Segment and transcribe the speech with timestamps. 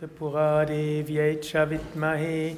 [0.00, 2.56] Tripuradevyai cha vitmahe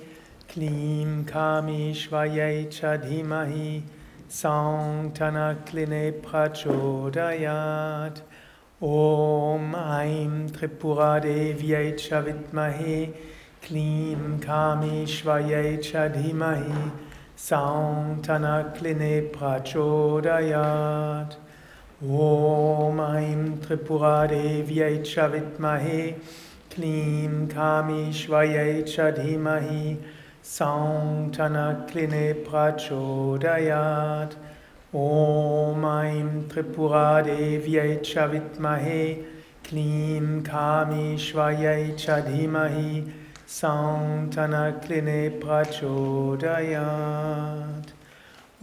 [0.48, 3.82] Klim Kamishvayai cha dhimahi
[4.28, 8.20] Saung Tanakline prachodayat
[8.80, 13.12] Om Aim Tripuradevyai cha vitmahe
[13.60, 16.92] Klim Kamishvayai cha dhimahi
[17.36, 21.34] Saung Tanakline prachodayat
[22.08, 26.20] Om Aim Tripuradevyai cha vitmahe
[26.72, 29.84] क्लीं कामेश्वर्यै च धीमहि
[30.50, 34.36] सौङ्ठनक्लिने प्रचोदयात्।
[35.00, 39.04] ॐ ऐं त्रिपुरादेव्यै च विद्महे
[39.68, 42.92] क्लीं कामेश्वर्यै च धीमहि
[43.58, 46.82] सौङ्ठनक्लिने प्रचोदयात्।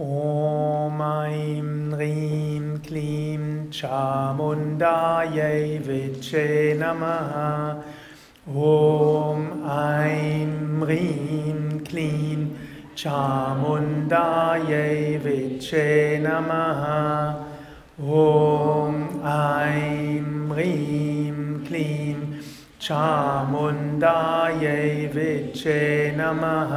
[0.02, 3.44] ॐ ऐं ह्रीं क्लीं
[3.80, 6.46] चामुण्डायै विचे
[6.82, 7.34] नमः
[8.49, 10.49] ॐ ऐं
[10.81, 12.41] ह्रीं क्लीं
[12.99, 14.81] चामुण्डायै
[15.25, 15.87] विचे
[16.25, 16.83] नमः
[18.19, 18.99] ॐ
[19.31, 21.33] ऐं ह्रीं
[21.69, 22.21] क्लीं
[22.87, 25.81] चामुण्डायै विचे
[26.17, 26.77] नमः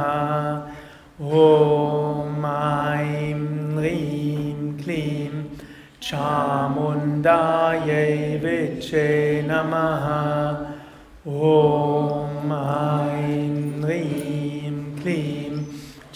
[1.42, 3.44] ॐ ऐं
[3.76, 5.44] ह्रीं क्लीं
[6.08, 8.02] चामुण्डायै
[8.44, 9.06] विचे
[9.50, 10.06] नमः
[11.28, 15.56] ॐ ऐं ह्रीं क्लीं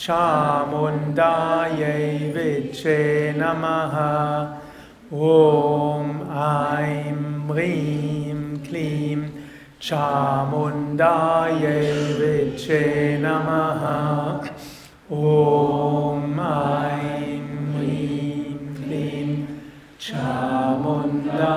[0.04, 1.88] चामुण्डायै
[2.36, 3.00] विचे
[3.36, 3.96] नमः
[5.30, 6.08] ॐ
[6.44, 7.18] ऐं
[7.50, 9.20] ह्रीं क्लीं
[9.88, 11.76] चामुण्डायै
[12.20, 12.82] विचे
[13.24, 13.82] नमः
[15.12, 17.44] ॐ ऐं
[17.74, 19.30] ह्रीं क्लीं
[20.06, 21.52] चामुण्डायै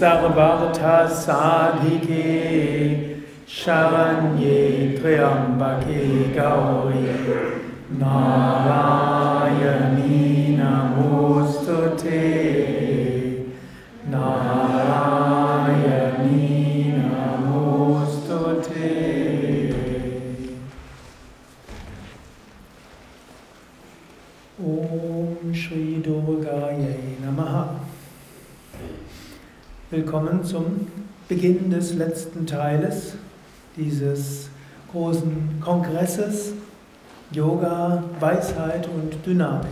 [0.00, 1.08] सर्वार्थसाधिके
[3.56, 4.60] शरण्ये
[4.98, 6.04] त्र्यम्बके
[6.36, 7.02] गौरी।
[8.00, 8.96] नारायणी
[10.58, 12.20] नमोऽस्तु ते
[29.92, 30.86] Willkommen zum
[31.26, 33.14] Beginn des letzten Teiles
[33.76, 34.48] dieses
[34.92, 36.52] großen Kongresses
[37.32, 39.66] Yoga, Weisheit und Dynamik.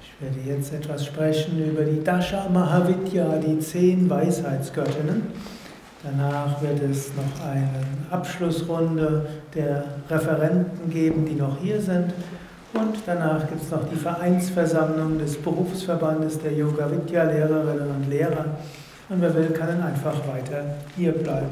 [0.00, 5.22] Ich werde jetzt etwas sprechen über die Dasha Mahavidya, die zehn Weisheitsgöttinnen.
[6.04, 7.68] Danach wird es noch eine
[8.12, 12.14] Abschlussrunde der Referenten geben, die noch hier sind.
[12.74, 18.44] Und danach gibt es noch die Vereinsversammlung des Berufsverbandes der Yoga Vidya Lehrerinnen und Lehrer.
[19.10, 20.62] Und wer will, kann einfach weiter
[20.96, 21.48] hier bleiben.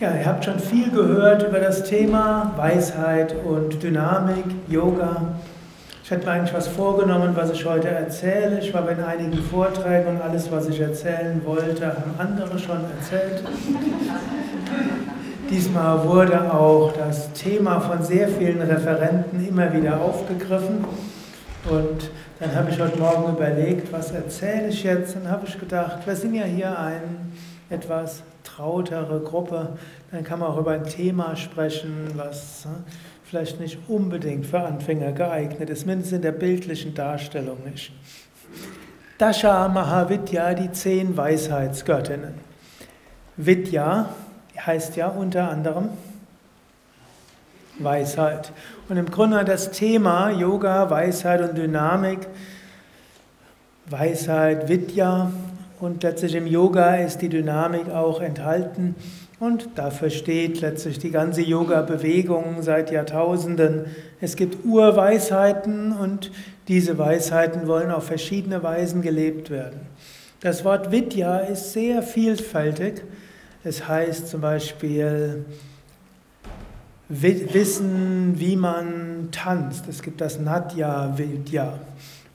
[0.00, 5.36] Ja, ihr habt schon viel gehört über das Thema Weisheit und Dynamik, Yoga.
[6.02, 8.58] Ich hätte mir eigentlich was vorgenommen, was ich heute erzähle.
[8.58, 13.44] Ich war bei einigen Vorträgen und alles, was ich erzählen wollte, haben andere schon erzählt.
[15.48, 20.84] Diesmal wurde auch das Thema von sehr vielen Referenten immer wieder aufgegriffen.
[21.70, 25.16] Und dann habe ich heute Morgen überlegt, was erzähle ich jetzt?
[25.16, 27.00] Dann habe ich gedacht, wir sind ja hier eine
[27.70, 29.76] etwas trautere Gruppe.
[30.10, 32.66] Dann kann man auch über ein Thema sprechen, was
[33.24, 37.92] vielleicht nicht unbedingt für Anfänger geeignet ist, mindestens in der bildlichen Darstellung nicht.
[39.18, 42.34] Dasha Mahavidya, die zehn Weisheitsgöttinnen.
[43.38, 44.10] Vidya
[44.58, 45.88] heißt ja unter anderem
[47.78, 48.52] Weisheit.
[48.88, 52.20] Und im Grunde das Thema Yoga, Weisheit und Dynamik,
[53.86, 55.32] Weisheit, Vidya
[55.80, 58.94] und letztlich im Yoga ist die Dynamik auch enthalten.
[59.40, 63.86] Und dafür steht letztlich die ganze Yoga-Bewegung seit Jahrtausenden.
[64.20, 66.30] Es gibt Urweisheiten und
[66.68, 69.80] diese Weisheiten wollen auf verschiedene Weisen gelebt werden.
[70.40, 73.02] Das Wort Vidya ist sehr vielfältig.
[73.64, 75.44] Es heißt zum Beispiel
[77.08, 79.84] Wissen, wie man tanzt.
[79.88, 81.78] Es gibt das Natya Vidya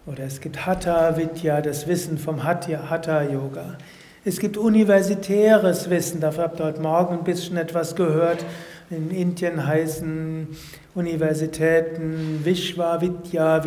[0.05, 3.77] oder es gibt Hatha Vidya, das Wissen vom Hatha Yoga.
[4.23, 8.45] Es gibt universitäres Wissen, dafür habt ihr heute Morgen ein bisschen etwas gehört.
[8.89, 10.47] In Indien heißen
[10.95, 13.61] Universitäten Vishwavidya,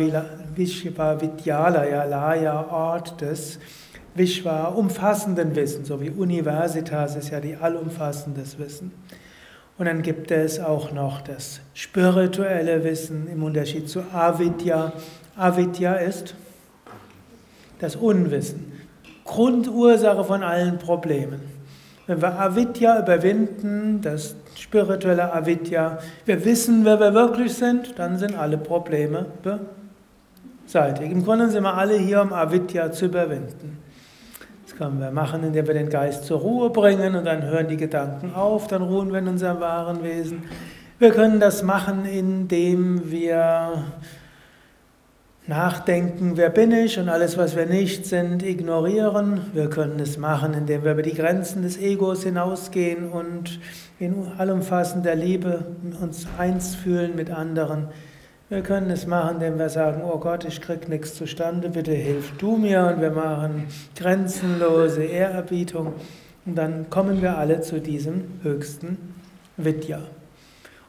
[0.55, 3.59] Vishwavidyalaya, Laya, Ort des
[4.15, 8.91] Vishwa, umfassenden Wissen, so wie Universitas ist ja die allumfassendes Wissen.
[9.77, 14.93] Und dann gibt es auch noch das spirituelle Wissen im Unterschied zu Avidya.
[15.35, 16.33] Avidya ist
[17.79, 18.71] das Unwissen,
[19.25, 21.41] Grundursache von allen Problemen.
[22.07, 28.37] Wenn wir Avidya überwinden, das spirituelle Avidya, wir wissen, wer wir wirklich sind, dann sind
[28.37, 29.25] alle Probleme
[30.65, 31.11] beseitigt.
[31.11, 33.79] Im Grunde sind wir alle hier, um Avidya zu überwinden.
[34.65, 37.77] Das können wir machen, indem wir den Geist zur Ruhe bringen und dann hören die
[37.77, 40.43] Gedanken auf, dann ruhen wir in unserem wahren Wesen.
[40.97, 43.83] Wir können das machen, indem wir
[45.45, 49.41] Nachdenken, wer bin ich und alles, was wir nicht sind, ignorieren.
[49.53, 53.59] Wir können es machen, indem wir über die Grenzen des Egos hinausgehen und
[53.99, 55.63] in allumfassender Liebe
[56.01, 57.89] uns eins fühlen mit anderen.
[58.47, 62.31] Wir können es machen, indem wir sagen, oh Gott, ich krieg nichts zustande, bitte hilf
[62.37, 63.65] du mir und wir machen
[63.95, 65.93] grenzenlose Ehrerbietung
[66.45, 69.15] und dann kommen wir alle zu diesem höchsten
[69.57, 69.99] Vidya.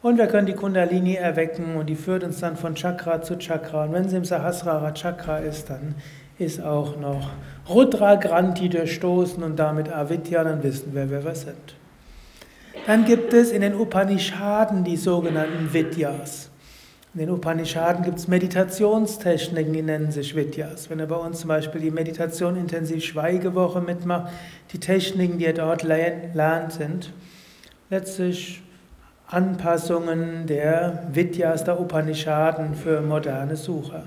[0.03, 3.85] Und wir können die Kundalini erwecken und die führt uns dann von Chakra zu Chakra.
[3.85, 5.95] Und wenn sie im Sahasrara Chakra ist, dann
[6.39, 7.31] ist auch noch
[7.71, 11.75] Rudra Granti durchstoßen und damit Avidya, dann wissen wir, wer wir sind.
[12.87, 16.51] Dann gibt es in den Upanishaden die sogenannten Vidyas.
[17.17, 20.91] In den Upanishaden gibt es Meditationstechniken, die nennen sich Vidyas.
[20.91, 24.31] Wenn ihr bei uns zum Beispiel die Meditation intensiv Schweigewoche mitmacht,
[24.71, 27.15] die Techniken, die ihr dort lernt, sind
[27.89, 28.61] letztlich
[29.29, 34.03] Anpassungen der Vidyas, der Upanishaden für moderne Sucher.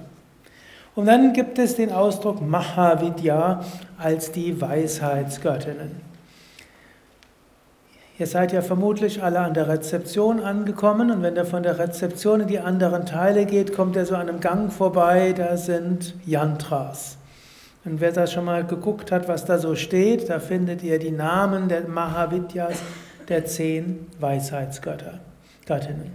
[0.93, 3.65] Und dann gibt es den Ausdruck Mahavidya
[3.97, 6.08] als die Weisheitsgöttinnen.
[8.19, 12.41] Ihr seid ja vermutlich alle an der Rezeption angekommen und wenn ihr von der Rezeption
[12.41, 17.15] in die anderen Teile geht, kommt ihr so an einem Gang vorbei, da sind Yantras.
[17.85, 21.11] Und wer da schon mal geguckt hat, was da so steht, da findet ihr die
[21.11, 22.81] Namen der Mahavidyas
[23.29, 25.19] der zehn Weisheitsgötter,
[25.65, 26.11] Göttinnen.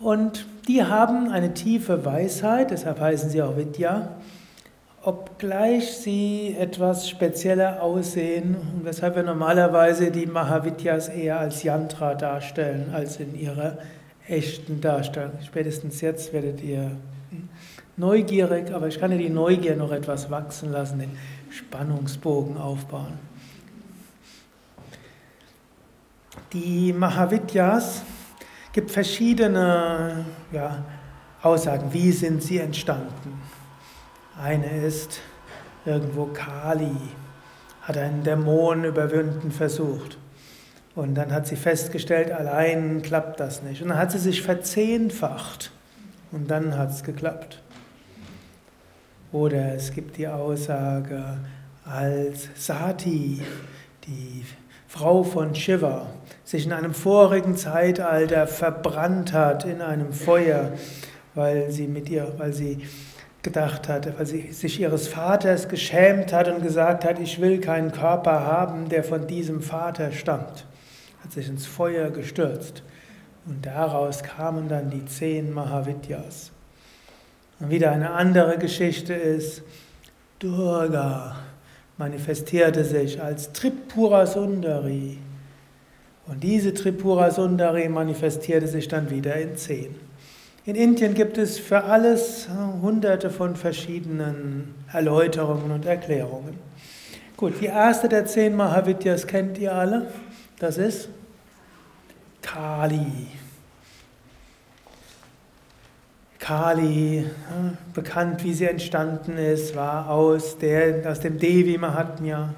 [0.00, 4.08] Und die haben eine tiefe Weisheit, deshalb heißen sie auch Vidya,
[5.06, 13.18] obgleich sie etwas spezieller aussehen weshalb wir normalerweise die Mahavidyas eher als Yantra darstellen, als
[13.18, 13.78] in ihrer
[14.26, 15.38] echten Darstellung.
[15.46, 16.90] Spätestens jetzt werdet ihr
[17.96, 21.16] neugierig, aber ich kann ja die Neugier noch etwas wachsen lassen, den
[21.50, 23.18] Spannungsbogen aufbauen.
[26.52, 28.02] Die Mahavidyas
[28.72, 30.84] gibt verschiedene ja,
[31.42, 31.92] Aussagen.
[31.92, 33.45] Wie sind sie entstanden?
[34.40, 35.20] Eine ist
[35.86, 36.96] irgendwo Kali,
[37.82, 40.18] hat einen Dämon überwinden versucht.
[40.94, 43.82] Und dann hat sie festgestellt, allein klappt das nicht.
[43.82, 45.70] Und dann hat sie sich verzehnfacht.
[46.32, 47.62] Und dann hat es geklappt.
[49.32, 51.38] Oder es gibt die Aussage,
[51.84, 53.42] als Sati,
[54.06, 54.44] die
[54.88, 56.06] Frau von Shiva,
[56.44, 60.72] sich in einem vorigen Zeitalter verbrannt hat in einem Feuer,
[61.34, 62.86] weil sie mit ihr, weil sie
[63.46, 67.92] gedacht hat, weil sie sich ihres Vaters geschämt hat und gesagt hat, ich will keinen
[67.92, 70.66] Körper haben, der von diesem Vater stammt.
[71.22, 72.82] Hat sich ins Feuer gestürzt.
[73.46, 76.50] Und daraus kamen dann die zehn Mahavidyas.
[77.60, 79.62] Und wieder eine andere Geschichte ist,
[80.40, 81.36] Durga
[81.98, 85.18] manifestierte sich als Tripura Sundari.
[86.26, 90.05] Und diese Tripura Sundari manifestierte sich dann wieder in zehn.
[90.66, 92.48] In Indien gibt es für alles
[92.82, 96.58] hunderte von verschiedenen Erläuterungen und Erklärungen.
[97.36, 100.08] Gut, die erste der zehn Mahavidyas kennt ihr alle.
[100.58, 101.08] Das ist
[102.42, 103.28] Kali.
[106.40, 107.26] Kali,
[107.94, 112.54] bekannt wie sie entstanden ist, war aus, der, aus dem Devi Mahatmya.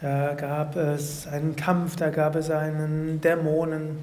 [0.00, 3.98] Da gab es einen Kampf, da gab es einen Dämonen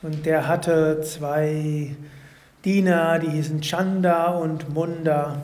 [0.00, 1.94] und der hatte zwei
[2.64, 5.42] Diener, die hießen Chanda und Munda.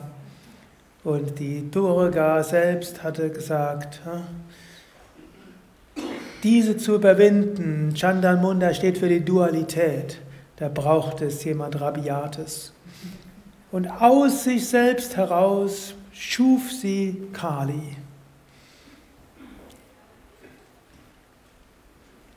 [1.03, 4.01] Und die Durga selbst hatte gesagt,
[6.43, 10.19] diese zu überwinden, Chanda und Munda steht für die Dualität,
[10.57, 12.73] da braucht es jemand Rabiates.
[13.71, 17.97] Und aus sich selbst heraus schuf sie Kali.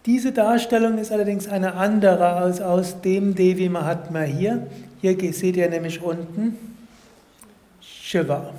[0.06, 4.66] Diese Darstellung ist allerdings eine andere als aus dem Devi Mahatma hier.
[5.00, 6.56] Hier seht ihr nämlich unten
[7.80, 8.52] Shiva.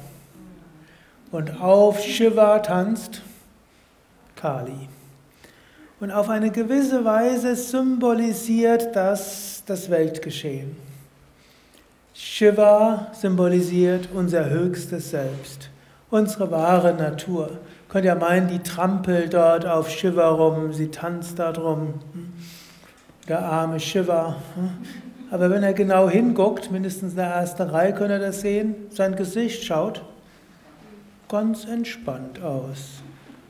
[1.32, 3.22] Und auf Shiva tanzt
[4.36, 4.90] Kali.
[6.00, 10.76] Und auf eine gewisse Weise symbolisiert das das Weltgeschehen.
[12.14, 15.70] Shiva symbolisiert unser höchstes Selbst,
[16.10, 17.52] unsere wahre Natur.
[17.92, 21.96] Könnt ihr meinen, die trampelt dort auf Shiva rum, sie tanzt da drum.
[23.28, 24.38] Der arme Shiva.
[25.30, 29.18] Aber wenn er genau hinguckt, mindestens in der ersten Reihe könnt ihr das sehen, sein
[29.18, 30.04] Gesicht schaut
[31.28, 33.02] ganz entspannt aus.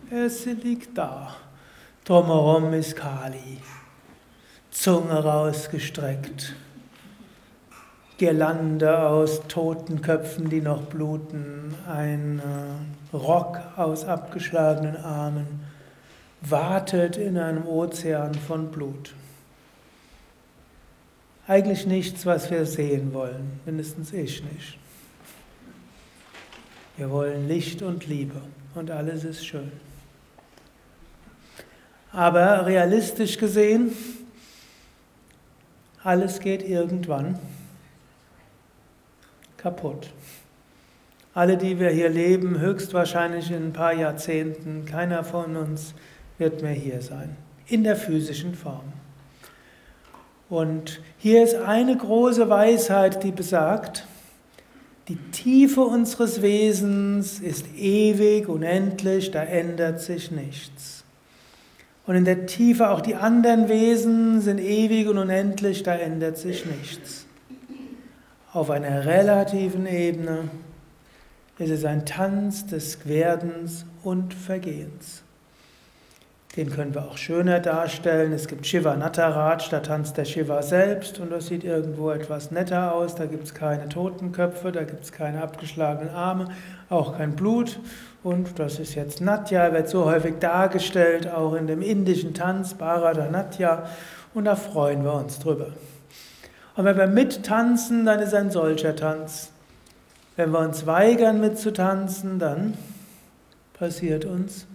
[0.09, 0.27] Er
[0.63, 1.35] liegt da.
[2.05, 3.59] Drumherum ist Kali.
[4.71, 6.55] Zunge rausgestreckt.
[8.21, 15.61] Girlande aus toten Köpfen, die noch bluten, ein äh, Rock aus abgeschlagenen Armen,
[16.41, 19.15] wartet in einem Ozean von Blut.
[21.47, 24.77] Eigentlich nichts, was wir sehen wollen, mindestens ich nicht.
[26.97, 28.39] Wir wollen Licht und Liebe
[28.75, 29.71] und alles ist schön.
[32.11, 33.91] Aber realistisch gesehen,
[36.03, 37.39] alles geht irgendwann
[39.61, 40.09] kaputt.
[41.33, 45.93] Alle, die wir hier leben, höchstwahrscheinlich in ein paar Jahrzehnten, keiner von uns
[46.37, 47.37] wird mehr hier sein,
[47.67, 48.93] in der physischen Form.
[50.49, 54.05] Und hier ist eine große Weisheit, die besagt,
[55.07, 61.05] die Tiefe unseres Wesens ist ewig, unendlich, da ändert sich nichts.
[62.05, 66.65] Und in der Tiefe auch die anderen Wesen sind ewig und unendlich, da ändert sich
[66.65, 67.25] nichts
[68.53, 70.49] auf einer relativen Ebene
[71.57, 75.23] ist es ein Tanz des Werdens und Vergehens.
[76.57, 78.33] Den können wir auch schöner darstellen.
[78.33, 82.93] Es gibt Shiva Nataraj, da tanzt der Shiva selbst und das sieht irgendwo etwas netter
[82.93, 83.15] aus.
[83.15, 86.49] Da gibt es keine Totenköpfe, da gibt es keine abgeschlagenen Arme,
[86.89, 87.79] auch kein Blut.
[88.21, 93.29] Und das ist jetzt Natya, wird so häufig dargestellt, auch in dem indischen Tanz, Bharata
[93.29, 93.87] Natya.
[94.33, 95.67] Und da freuen wir uns drüber.
[96.75, 99.51] Und wenn wir mittanzen, dann ist ein solcher Tanz.
[100.35, 102.77] Wenn wir uns weigern mitzutanzen, dann
[103.73, 104.65] passiert uns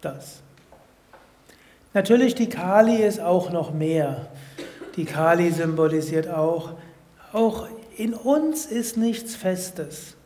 [0.00, 0.42] das.
[1.94, 4.26] Natürlich, die Kali ist auch noch mehr.
[4.96, 6.74] Die Kali symbolisiert auch,
[7.32, 7.66] auch
[7.96, 10.16] in uns ist nichts Festes.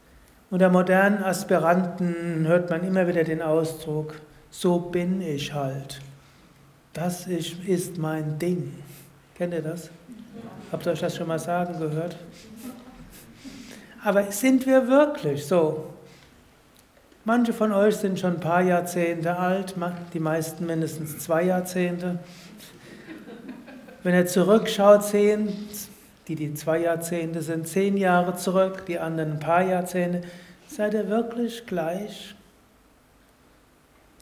[0.50, 4.14] Unter modernen Aspiranten hört man immer wieder den Ausdruck,
[4.50, 6.00] so bin ich halt.
[6.92, 8.74] Das ist mein Ding.
[9.36, 9.90] Kennt ihr das?
[10.72, 12.16] Habt ihr euch das schon mal sagen gehört?
[14.04, 15.92] Aber sind wir wirklich so?
[17.24, 19.74] Manche von euch sind schon ein paar Jahrzehnte alt,
[20.14, 22.18] die meisten mindestens zwei Jahrzehnte.
[24.02, 25.52] Wenn ihr zurückschaut, sehen,
[26.28, 30.22] die die zwei Jahrzehnte sind, zehn Jahre zurück, die anderen ein paar Jahrzehnte,
[30.66, 32.34] seid ihr wirklich gleich?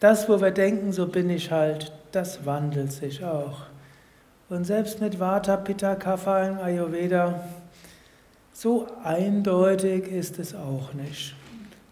[0.00, 3.67] Das, wo wir denken, so bin ich halt, das wandelt sich auch.
[4.50, 7.38] Und selbst mit Vata, Pitta, Kapha im Ayurveda,
[8.54, 11.34] so eindeutig ist es auch nicht.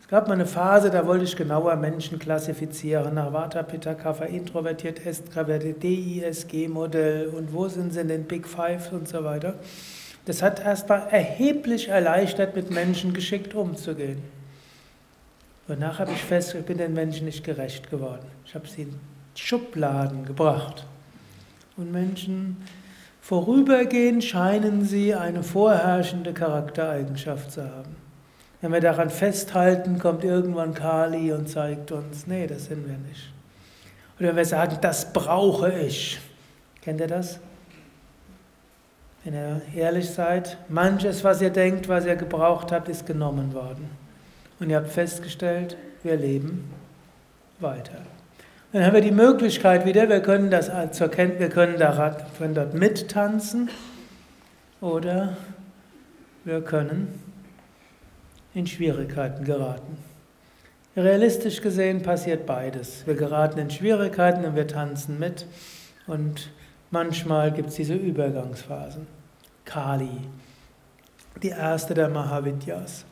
[0.01, 4.25] Es gab mal eine Phase, da wollte ich genauer Menschen klassifizieren nach Vata, Pitta, Kapha,
[4.25, 9.53] introvertiert, extravertiert, DISG-Modell und wo sind sie in den Big Five und so weiter.
[10.25, 14.23] Das hat erstmal erheblich erleichtert, mit Menschen geschickt umzugehen.
[15.69, 18.27] Nachher habe ich festgestellt, ich bin den Menschen nicht gerecht geworden.
[18.47, 18.95] Ich habe sie in
[19.35, 20.87] Schubladen gebracht
[21.76, 22.56] und Menschen
[23.21, 27.97] vorübergehend scheinen sie eine vorherrschende Charaktereigenschaft zu haben.
[28.61, 33.33] Wenn wir daran festhalten, kommt irgendwann Kali und zeigt uns, nee, das sind wir nicht.
[34.18, 36.18] Oder wenn wir sagen, das brauche ich.
[36.80, 37.38] Kennt ihr das?
[39.25, 43.90] Wenn ihr ehrlich seid, manches, was ihr denkt, was ihr gebraucht habt, ist genommen worden.
[44.61, 46.71] Und ihr habt festgestellt, wir leben
[47.59, 47.99] weiter.
[48.73, 51.79] Dann haben wir die Möglichkeit wieder, wir können, das zur Kenntnis, wir können,
[52.55, 53.71] dort mittanzen
[54.81, 55.37] oder
[56.45, 57.21] wir können
[58.55, 59.99] in Schwierigkeiten geraten.
[60.97, 63.07] Realistisch gesehen passiert beides.
[63.07, 65.47] Wir geraten in Schwierigkeiten und wir tanzen mit
[66.07, 66.51] und
[66.91, 69.07] manchmal gibt es diese Übergangsphasen.
[69.65, 70.09] Kali,
[71.43, 73.05] die erste der Mahavidyas.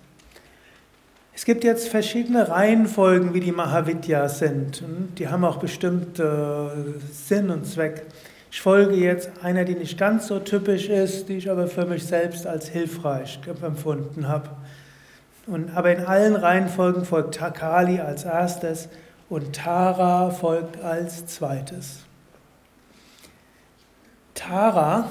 [1.36, 4.84] Es gibt jetzt verschiedene Reihenfolgen, wie die Mahavidyas sind.
[5.18, 8.06] Die haben auch bestimmt Sinn und Zweck.
[8.52, 12.06] Ich folge jetzt einer, die nicht ganz so typisch ist, die ich aber für mich
[12.06, 14.48] selbst als hilfreich empfunden habe.
[15.48, 18.88] Und, aber in allen Reihenfolgen folgt Takali als erstes
[19.28, 22.04] und Tara folgt als zweites.
[24.34, 25.10] Tara.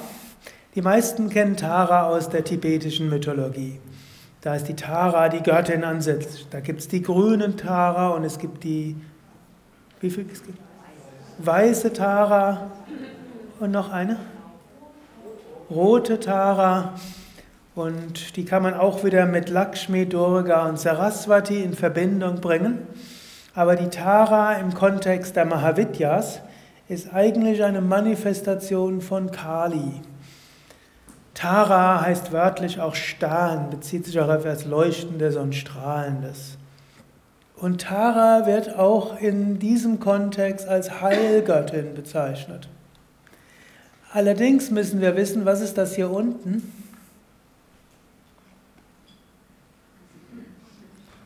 [0.74, 3.78] Die meisten kennen Tara aus der tibetischen Mythologie.
[4.44, 6.46] Da ist die Tara, die Göttin an sich.
[6.50, 8.94] Da gibt es die grünen Tara und es gibt die,
[10.00, 10.58] wie viel es gibt?
[11.38, 12.70] Weiße Tara
[13.58, 14.18] und noch eine?
[15.70, 16.92] Rote Tara.
[17.74, 22.86] Und die kann man auch wieder mit Lakshmi, Durga und Saraswati in Verbindung bringen.
[23.54, 26.42] Aber die Tara im Kontext der Mahavidyas
[26.90, 30.02] ist eigentlich eine Manifestation von Kali.
[31.34, 36.56] Tara heißt wörtlich auch Stern, bezieht sich auch auf das Leuchtendes und Strahlendes.
[37.56, 42.68] Und Tara wird auch in diesem Kontext als Heilgöttin bezeichnet.
[44.12, 46.72] Allerdings müssen wir wissen, was ist das hier unten?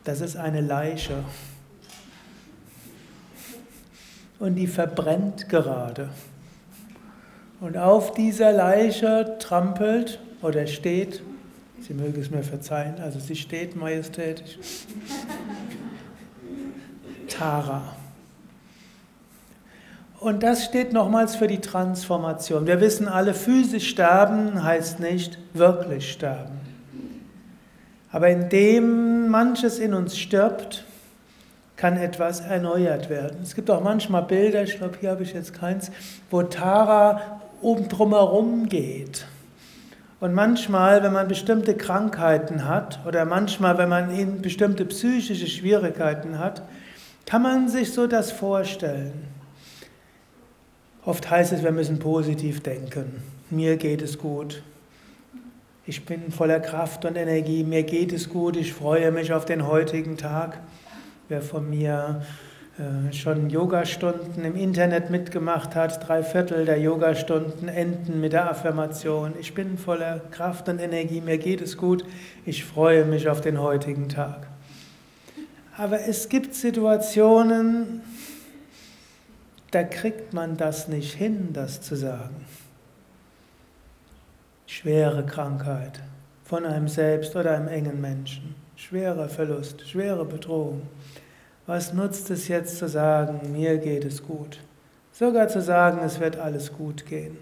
[0.04, 1.22] Das ist eine Leiche.
[4.38, 6.08] Und die verbrennt gerade.
[7.60, 11.22] Und auf dieser Leiche trampelt oder steht,
[11.80, 14.58] Sie mögen es mir verzeihen, also sie steht majestätisch,
[17.28, 17.94] Tara.
[20.18, 22.66] Und das steht nochmals für die Transformation.
[22.66, 26.58] Wir wissen alle, physisch sterben heißt nicht wirklich sterben.
[28.10, 30.84] Aber indem manches in uns stirbt,
[31.76, 33.38] kann etwas erneuert werden.
[33.42, 35.92] Es gibt auch manchmal Bilder, ich glaube, hier habe ich jetzt keins,
[36.28, 39.26] wo Tara oben drumherum geht.
[40.20, 46.62] Und manchmal, wenn man bestimmte Krankheiten hat oder manchmal, wenn man bestimmte psychische Schwierigkeiten hat,
[47.24, 49.28] kann man sich so das vorstellen.
[51.04, 53.22] Oft heißt es, wir müssen positiv denken.
[53.50, 54.62] Mir geht es gut.
[55.86, 57.64] Ich bin voller Kraft und Energie.
[57.64, 58.56] Mir geht es gut.
[58.56, 60.58] Ich freue mich auf den heutigen Tag.
[61.28, 62.22] Wer von mir
[63.12, 69.52] schon Yogastunden im Internet mitgemacht hat, drei Viertel der Yogastunden enden mit der Affirmation, ich
[69.52, 72.04] bin voller Kraft und Energie, mir geht es gut,
[72.46, 74.46] ich freue mich auf den heutigen Tag.
[75.76, 78.00] Aber es gibt Situationen,
[79.72, 82.44] da kriegt man das nicht hin, das zu sagen.
[84.66, 86.00] Schwere Krankheit
[86.44, 90.82] von einem selbst oder einem engen Menschen, schwerer Verlust, schwere Bedrohung.
[91.68, 94.58] Was nutzt es jetzt zu sagen, mir geht es gut?
[95.12, 97.36] Sogar zu sagen, es wird alles gut gehen.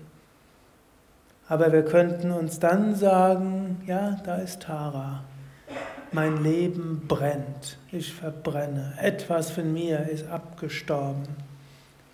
[1.48, 5.22] Aber wir könnten uns dann sagen, ja, da ist Tara.
[6.10, 8.94] Mein Leben brennt, ich verbrenne.
[9.00, 11.28] Etwas von mir ist abgestorben.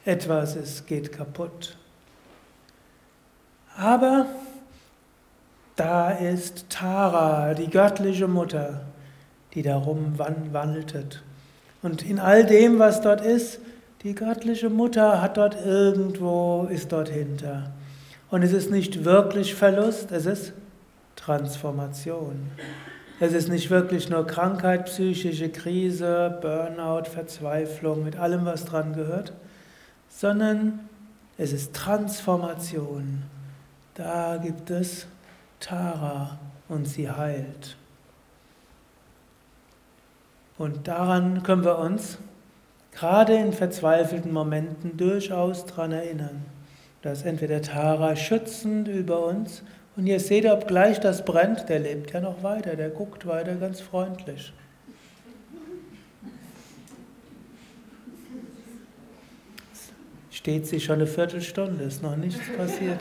[0.04, 1.78] Etwas ist, geht kaputt.
[3.74, 4.26] Aber
[5.76, 8.82] da ist Tara, die göttliche Mutter,
[9.54, 11.22] die darum waltet.
[11.82, 13.58] Und in all dem, was dort ist,
[14.02, 17.72] die göttliche Mutter hat dort irgendwo, ist dort hinter.
[18.30, 20.52] Und es ist nicht wirklich Verlust, es ist
[21.16, 22.50] Transformation.
[23.20, 29.32] Es ist nicht wirklich nur Krankheit, psychische Krise, Burnout, Verzweiflung, mit allem, was dran gehört,
[30.08, 30.80] sondern
[31.38, 33.22] es ist Transformation.
[33.94, 35.06] Da gibt es
[35.60, 37.76] Tara und sie heilt.
[40.62, 42.18] Und daran können wir uns
[42.92, 46.44] gerade in verzweifelten Momenten durchaus daran erinnern,
[47.02, 49.64] dass entweder Tara schützend über uns
[49.96, 53.80] und ihr seht, obgleich das brennt, der lebt ja noch weiter, der guckt weiter ganz
[53.80, 54.52] freundlich.
[60.30, 63.00] Steht sie schon eine Viertelstunde, ist noch nichts passiert.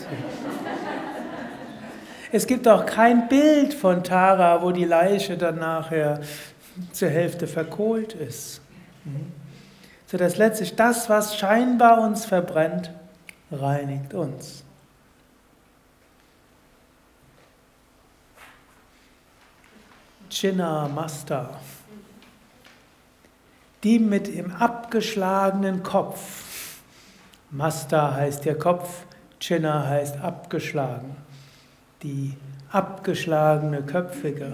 [2.31, 6.21] Es gibt auch kein Bild von Tara, wo die Leiche dann nachher
[6.91, 8.61] zur Hälfte verkohlt ist.
[10.07, 12.91] So dass letztlich das, was scheinbar uns verbrennt,
[13.51, 14.63] reinigt uns.
[20.29, 21.49] Chinna Master,
[23.83, 26.79] die mit dem abgeschlagenen Kopf,
[27.49, 29.03] Master heißt der Kopf,
[29.41, 31.17] Chinna heißt abgeschlagen,
[32.01, 32.37] die
[32.71, 34.53] abgeschlagene Köpfige.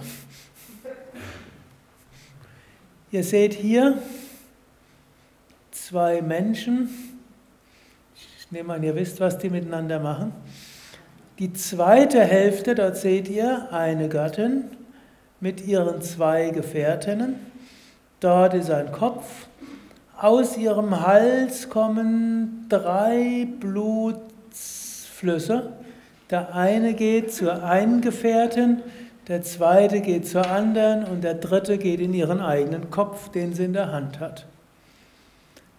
[3.10, 4.00] Ihr seht hier
[5.72, 6.90] zwei Menschen.
[8.38, 10.34] Ich nehme an, ihr wisst, was die miteinander machen.
[11.40, 14.66] Die zweite Hälfte, dort seht ihr eine Gattin
[15.40, 17.36] mit ihren zwei Gefährtinnen.
[18.20, 19.48] Dort ist ein Kopf.
[20.18, 24.18] Aus ihrem Hals kommen drei Blutflüsse.
[26.30, 28.82] Der eine geht zur einen Gefährtin,
[29.28, 33.66] der zweite geht zur anderen und der dritte geht in ihren eigenen Kopf, den sie
[33.66, 34.46] in der Hand hat.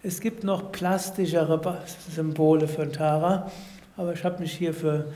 [0.01, 1.77] Es gibt noch plastischere
[2.09, 3.51] Symbole für Tara.
[3.97, 5.11] Aber ich habe mich hier für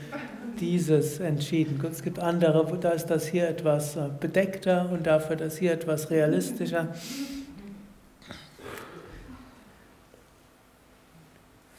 [0.60, 1.82] dieses entschieden.
[1.90, 6.10] Es gibt andere, da ist das hier etwas äh, bedeckter und dafür das hier etwas
[6.10, 6.88] realistischer.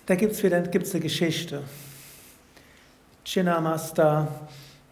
[0.08, 1.62] Da gibt es wieder eine Geschichte.
[3.24, 4.28] Chinnamasta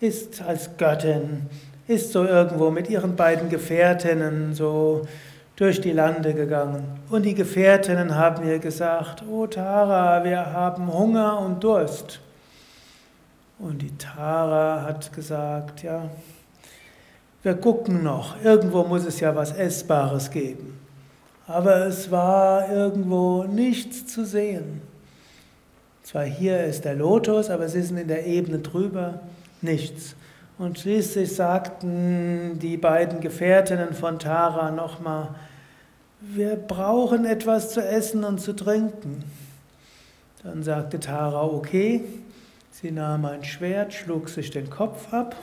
[0.04, 1.44] ist als Göttin,
[1.88, 5.08] ist so irgendwo mit ihren beiden Gefährtinnen so
[5.56, 6.84] durch die Lande gegangen.
[7.10, 12.20] Und die Gefährtinnen haben ihr gesagt, oh Tara, wir haben Hunger und Durst.
[13.60, 16.10] Und die Tara hat gesagt, ja,
[17.44, 20.80] wir gucken noch, irgendwo muss es ja was Essbares geben.
[21.48, 24.82] Aber es war irgendwo nichts zu sehen.
[26.04, 29.22] Zwar hier ist der Lotus, aber sie sind in der Ebene drüber
[29.64, 30.16] nichts.
[30.58, 35.30] Und schließlich sagten die beiden Gefährtinnen von Tara nochmal,
[36.22, 39.24] wir brauchen etwas zu essen und zu trinken.
[40.44, 42.04] Dann sagte Tara, okay.
[42.72, 45.36] Sie nahm ein Schwert, schlug sich den Kopf ab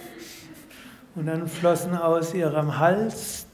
[1.15, 3.47] und dann flossen aus ihrem Hals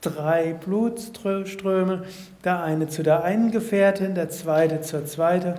[0.00, 2.04] drei Blutströme,
[2.44, 5.54] der eine zu der einen Gefährtin, der zweite zur zweiten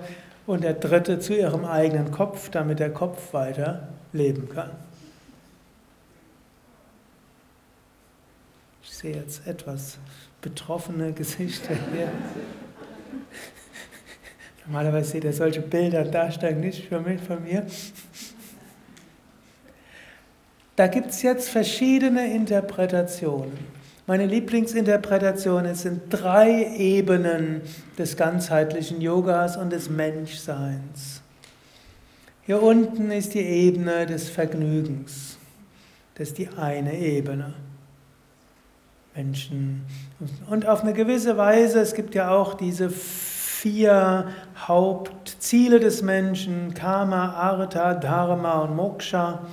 [0.46, 4.70] und der dritte zu ihrem eigenen Kopf, damit der Kopf weiter leben kann.
[8.82, 9.98] Ich sehe jetzt etwas
[10.40, 12.10] betroffene Gesichter hier.
[14.66, 17.66] Normalerweise seht ihr solche Bilder darstellen nicht für mich, von mir.
[20.76, 23.52] Da gibt es jetzt verschiedene Interpretationen.
[24.06, 27.62] Meine Lieblingsinterpretation sind drei Ebenen
[27.98, 31.23] des ganzheitlichen Yogas und des Menschseins.
[32.46, 35.38] Hier unten ist die Ebene des Vergnügens.
[36.14, 37.54] Das ist die eine Ebene.
[39.14, 39.86] Menschen.
[40.50, 44.26] Und auf eine gewisse Weise, es gibt ja auch diese vier
[44.58, 49.46] Hauptziele des Menschen, Karma, Artha, Dharma und Moksha.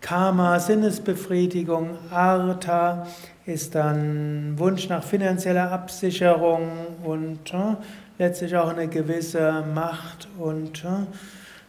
[0.00, 3.06] Karma, Sinnesbefriedigung, Artha
[3.46, 6.70] ist dann Wunsch nach finanzieller Absicherung
[7.04, 7.76] und äh,
[8.18, 11.06] letztlich auch eine gewisse Macht und äh,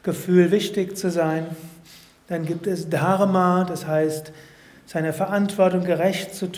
[0.04, 1.48] Gefühl, wichtig zu sein.
[2.28, 4.32] Dann gibt es Dharma, das heißt,
[4.86, 6.50] seiner Verantwortung gerecht zu,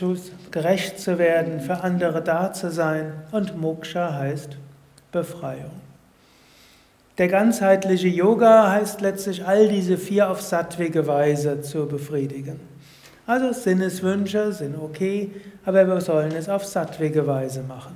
[0.52, 3.14] gerecht zu werden, für andere da zu sein.
[3.32, 4.58] Und Moksha heißt
[5.12, 5.72] Befreiung.
[7.18, 12.60] Der ganzheitliche Yoga heißt letztlich, all diese vier auf sattwige Weise zu befriedigen.
[13.26, 15.32] Also Sinneswünsche sind okay,
[15.66, 17.96] aber wir sollen es auf sattwige Weise machen.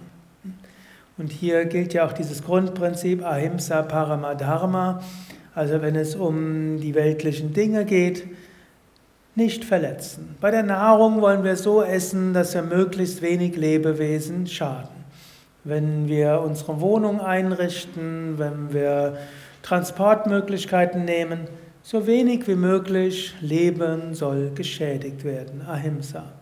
[1.17, 5.03] Und hier gilt ja auch dieses Grundprinzip Ahimsa Paramadharma.
[5.59, 8.25] Also wenn es um die weltlichen Dinge geht,
[9.35, 10.37] nicht verletzen.
[10.39, 15.03] Bei der Nahrung wollen wir so essen, dass wir möglichst wenig Lebewesen schaden.
[15.65, 19.17] Wenn wir unsere Wohnung einrichten, wenn wir
[19.61, 21.41] Transportmöglichkeiten nehmen,
[21.83, 25.61] so wenig wie möglich Leben soll geschädigt werden.
[25.67, 26.38] Ahimsa.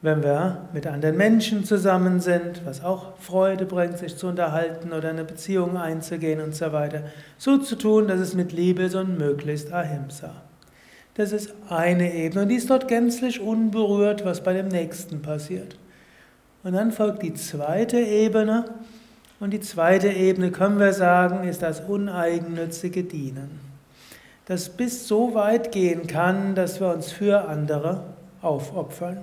[0.00, 5.08] Wenn wir mit anderen Menschen zusammen sind, was auch Freude bringt, sich zu unterhalten oder
[5.08, 7.02] eine Beziehung einzugehen und so weiter,
[7.36, 10.30] so zu tun, dass es mit Liebe ist und möglichst Ahimsa.
[11.14, 15.76] Das ist eine Ebene und die ist dort gänzlich unberührt, was bei dem nächsten passiert.
[16.62, 18.66] Und dann folgt die zweite Ebene
[19.40, 23.58] und die zweite Ebene, können wir sagen, ist das uneigennützige Dienen.
[24.46, 28.04] Das bis so weit gehen kann, dass wir uns für andere
[28.40, 29.18] aufopfern.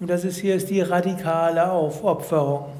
[0.00, 2.72] Und das ist hier ist die radikale Aufopferung.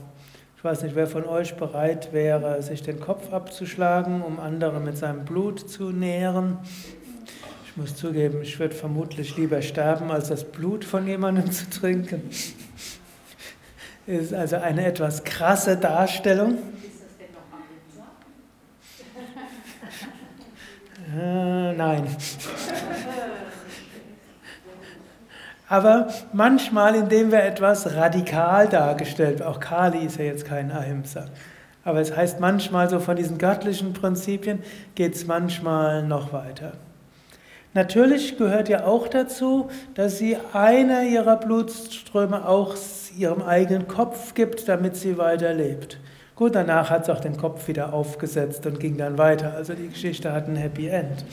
[0.56, 4.96] Ich weiß nicht, wer von euch bereit wäre, sich den Kopf abzuschlagen, um andere mit
[4.96, 6.58] seinem Blut zu nähren.
[7.66, 12.22] Ich muss zugeben, ich würde vermutlich lieber sterben, als das Blut von jemandem zu trinken.
[14.06, 16.56] Ist also eine etwas krasse Darstellung.
[21.14, 22.06] Äh, nein.
[25.70, 31.26] Aber manchmal, indem wir etwas radikal dargestellt, auch Kali ist ja jetzt kein Ahimsa,
[31.84, 34.64] aber es heißt manchmal so von diesen göttlichen Prinzipien
[34.96, 36.72] geht es manchmal noch weiter.
[37.72, 42.74] Natürlich gehört ja auch dazu, dass sie einer ihrer Blutströme auch
[43.16, 46.00] ihrem eigenen Kopf gibt, damit sie weiterlebt.
[46.34, 49.54] Gut, danach hat sie auch den Kopf wieder aufgesetzt und ging dann weiter.
[49.54, 51.24] Also die Geschichte hat ein Happy End.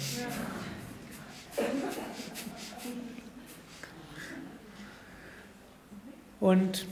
[6.40, 6.86] Und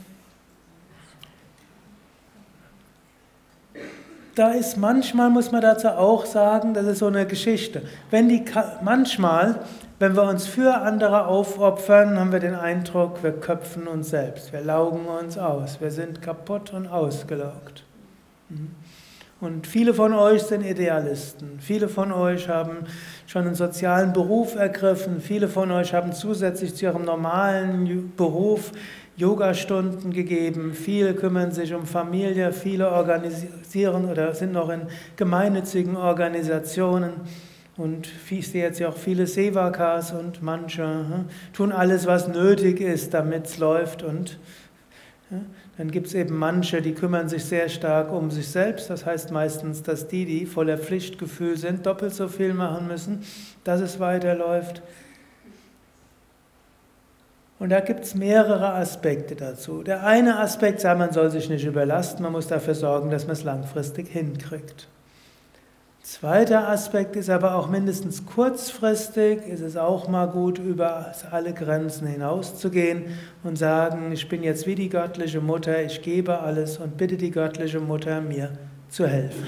[4.36, 7.84] da ist manchmal, muss man dazu auch sagen, das ist so eine Geschichte.
[8.12, 8.44] Wenn die,
[8.82, 9.60] manchmal,
[10.00, 14.62] wenn wir uns für andere aufopfern, haben wir den Eindruck, wir köpfen uns selbst, wir
[14.62, 17.84] laugen uns aus, wir sind kaputt und ausgelaugt.
[18.50, 18.72] Mhm.
[19.42, 21.60] Und viele von euch sind Idealisten.
[21.60, 22.78] Viele von euch haben
[23.28, 25.20] schon einen sozialen Beruf ergriffen.
[25.20, 28.72] Viele von euch haben zusätzlich zu ihrem normalen Beruf
[29.17, 30.73] Yogastunden gegeben.
[30.73, 32.51] Viele kümmern sich um Familie.
[32.51, 34.82] Viele organisieren oder sind noch in
[35.15, 37.13] gemeinnützigen Organisationen.
[37.78, 42.80] Und ich sehe jetzt ja auch viele Sevakas und manche hm, tun alles, was nötig
[42.80, 44.04] ist, damit es läuft.
[44.04, 44.38] Und
[45.78, 48.89] dann gibt es eben manche, die kümmern sich sehr stark um sich selbst.
[48.89, 53.23] Das heißt meistens, dass die, die voller Pflichtgefühl sind, doppelt so viel machen müssen,
[53.63, 54.82] dass es weiterläuft.
[57.58, 59.82] Und da gibt es mehrere Aspekte dazu.
[59.82, 63.34] Der eine Aspekt sagt, man soll sich nicht überlasten, man muss dafür sorgen, dass man
[63.34, 64.88] es langfristig hinkriegt.
[66.04, 72.06] Zweiter Aspekt ist aber auch mindestens kurzfristig, ist es auch mal gut, über alle Grenzen
[72.06, 73.06] hinauszugehen
[73.44, 77.32] und sagen, ich bin jetzt wie die göttliche Mutter, ich gebe alles und bitte die
[77.32, 78.52] göttliche Mutter mir
[78.88, 79.48] zu helfen.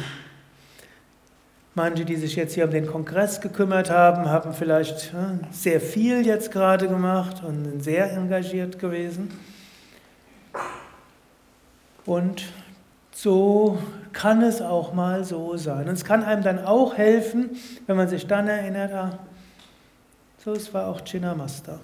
[1.77, 5.13] Manche, die sich jetzt hier um den Kongress gekümmert haben, haben vielleicht
[5.51, 9.29] sehr viel jetzt gerade gemacht und sind sehr engagiert gewesen.
[12.03, 12.45] Und
[13.13, 13.77] so
[14.11, 15.87] kann es auch mal so sein.
[15.87, 17.51] Und es kann einem dann auch helfen,
[17.85, 19.19] wenn man sich dann erinnert, ah,
[20.43, 21.79] so es war auch Chinnamasta.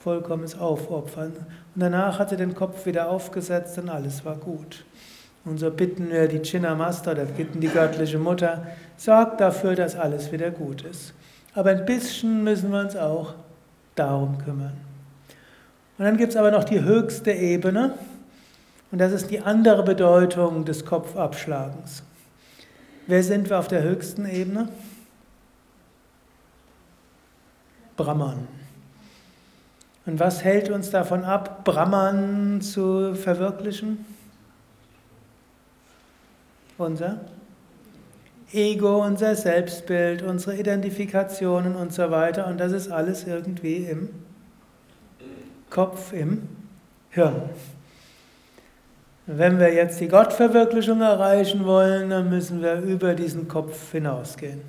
[0.00, 1.30] Vollkommenes Aufopfern.
[1.76, 4.84] Und danach hat er den Kopf wieder aufgesetzt und alles war gut.
[5.44, 10.30] Und so bitten wir die Chinnamasta, oder bitten die göttliche Mutter, sorgt dafür, dass alles
[10.30, 11.14] wieder gut ist.
[11.54, 13.34] Aber ein bisschen müssen wir uns auch
[13.94, 14.72] darum kümmern.
[15.98, 17.94] Und dann gibt es aber noch die höchste Ebene,
[18.92, 22.02] und das ist die andere Bedeutung des Kopfabschlagens.
[23.06, 24.68] Wer sind wir auf der höchsten Ebene?
[27.96, 28.46] Brahman.
[30.04, 34.04] Und was hält uns davon ab, Brahman zu verwirklichen?
[36.84, 37.20] Unser
[38.52, 42.46] Ego, unser Selbstbild, unsere Identifikationen und so weiter.
[42.46, 44.10] Und das ist alles irgendwie im
[45.70, 46.48] Kopf, im
[47.10, 47.48] Hirn.
[49.26, 54.60] Wenn wir jetzt die Gottverwirklichung erreichen wollen, dann müssen wir über diesen Kopf hinausgehen.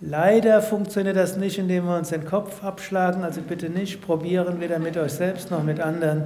[0.00, 4.78] Leider funktioniert das nicht, indem wir uns den Kopf abschlagen, also bitte nicht, probieren weder
[4.78, 6.24] mit euch selbst noch mit anderen.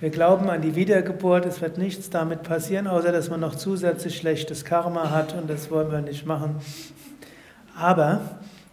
[0.00, 4.16] Wir glauben an die Wiedergeburt, es wird nichts damit passieren, außer dass man noch zusätzlich
[4.16, 6.56] schlechtes Karma hat und das wollen wir nicht machen.
[7.76, 8.22] Aber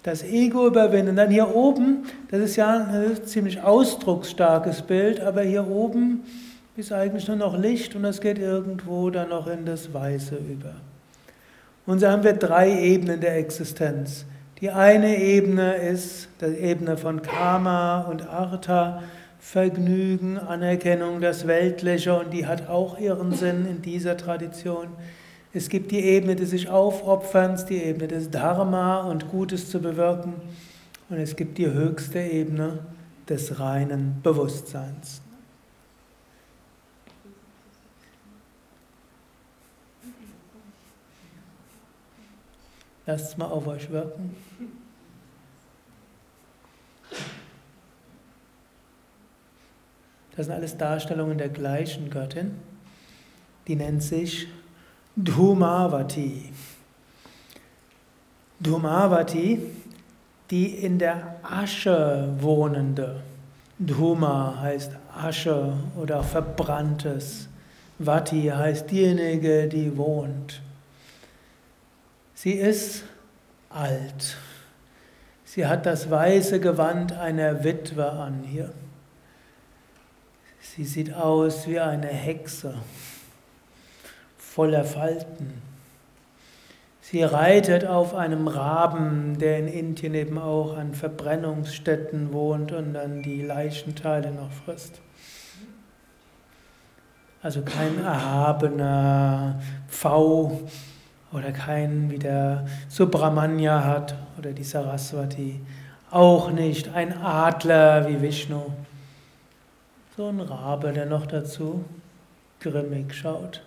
[0.03, 5.67] das Ego überwinden, dann hier oben, das ist ja ein ziemlich ausdrucksstarkes Bild, aber hier
[5.67, 6.23] oben
[6.77, 10.75] ist eigentlich nur noch Licht und es geht irgendwo dann noch in das Weiße über.
[11.85, 14.25] Und so haben wir drei Ebenen der Existenz.
[14.61, 19.03] Die eine Ebene ist die Ebene von Karma und Artha,
[19.49, 24.89] Vergnügen, Anerkennung, das Weltliche und die hat auch ihren Sinn in dieser Tradition.
[25.53, 30.33] Es gibt die Ebene des sich Aufopferns, die Ebene des Dharma und Gutes zu bewirken
[31.07, 32.79] und es gibt die höchste Ebene
[33.29, 35.21] des reinen Bewusstseins.
[43.05, 44.35] Lasst es mal auf euch wirken.
[50.37, 52.51] Das sind alles Darstellungen der gleichen Göttin.
[53.67, 54.47] Die nennt sich
[55.15, 56.53] Dhumavati.
[58.59, 59.59] Dhumavati,
[60.51, 63.21] die in der Asche wohnende.
[63.79, 67.47] Dhuma heißt Asche oder verbranntes.
[67.97, 70.61] Vati heißt diejenige, die wohnt.
[72.35, 73.03] Sie ist
[73.71, 74.37] alt.
[75.45, 78.71] Sie hat das weiße Gewand einer Witwe an hier.
[80.77, 82.75] Sie sieht aus wie eine Hexe,
[84.37, 85.59] voller Falten.
[87.01, 93.23] Sie reitet auf einem Raben, der in Indien eben auch an Verbrennungsstätten wohnt und dann
[93.23, 95.01] die Leichenteile noch frisst.
[97.41, 99.59] Also kein erhabener
[99.89, 100.61] Pfau,
[101.33, 105.59] oder keinen wie der Subramanya hat oder die Saraswati.
[106.11, 108.61] Auch nicht ein Adler wie Vishnu.
[110.17, 111.85] So ein Rabe, der noch dazu
[112.59, 113.61] grimmig schaut.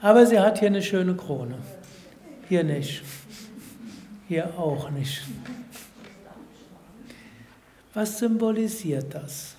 [0.00, 1.54] Aber sie hat hier eine schöne Krone.
[2.48, 3.04] Hier nicht.
[4.26, 5.22] Hier auch nicht.
[7.94, 9.54] Was symbolisiert das?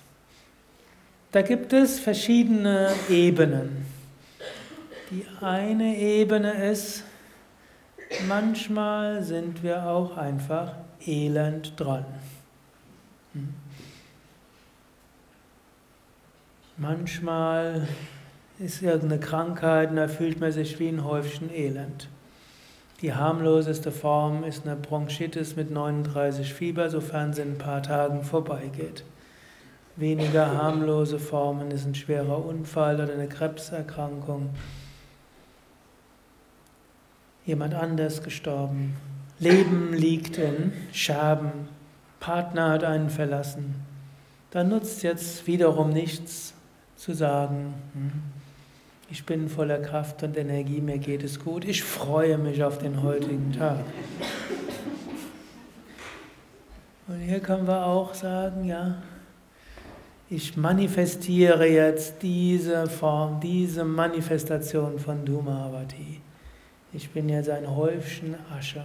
[1.30, 3.86] Da gibt es verschiedene Ebenen.
[5.10, 7.02] Die eine Ebene ist,
[8.28, 10.74] manchmal sind wir auch einfach
[11.06, 12.04] elend dran.
[13.34, 13.54] Hm.
[16.76, 17.86] Manchmal
[18.58, 22.08] ist irgendeine Krankheit und da fühlt man sich wie ein Häufchen Elend.
[23.02, 28.22] Die harmloseste Form ist eine Bronchitis mit 39 Fieber, sofern sie in ein paar Tagen
[28.22, 29.04] vorbeigeht.
[29.96, 34.50] Weniger harmlose Formen ist ein schwerer Unfall oder eine Krebserkrankung.
[37.44, 38.96] Jemand anders gestorben.
[39.38, 41.68] Leben liegt in Scherben.
[42.22, 43.74] Partner hat einen verlassen.
[44.52, 46.54] Da nutzt jetzt wiederum nichts
[46.94, 47.74] zu sagen.
[47.94, 48.12] Hm,
[49.10, 51.64] ich bin voller Kraft und Energie, mir geht es gut.
[51.64, 53.80] Ich freue mich auf den heutigen Tag.
[57.08, 59.02] Und hier können wir auch sagen, ja,
[60.30, 66.20] ich manifestiere jetzt diese Form, diese Manifestation von Dhumavati.
[66.92, 68.84] Ich bin jetzt ein Häufchen Asche,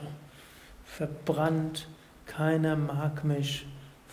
[0.83, 1.87] verbrannt,
[2.27, 3.65] keiner mag mich,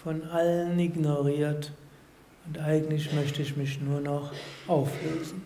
[0.04, 1.72] von allen ignoriert
[2.46, 4.32] und eigentlich möchte ich mich nur noch
[4.66, 5.42] auflösen.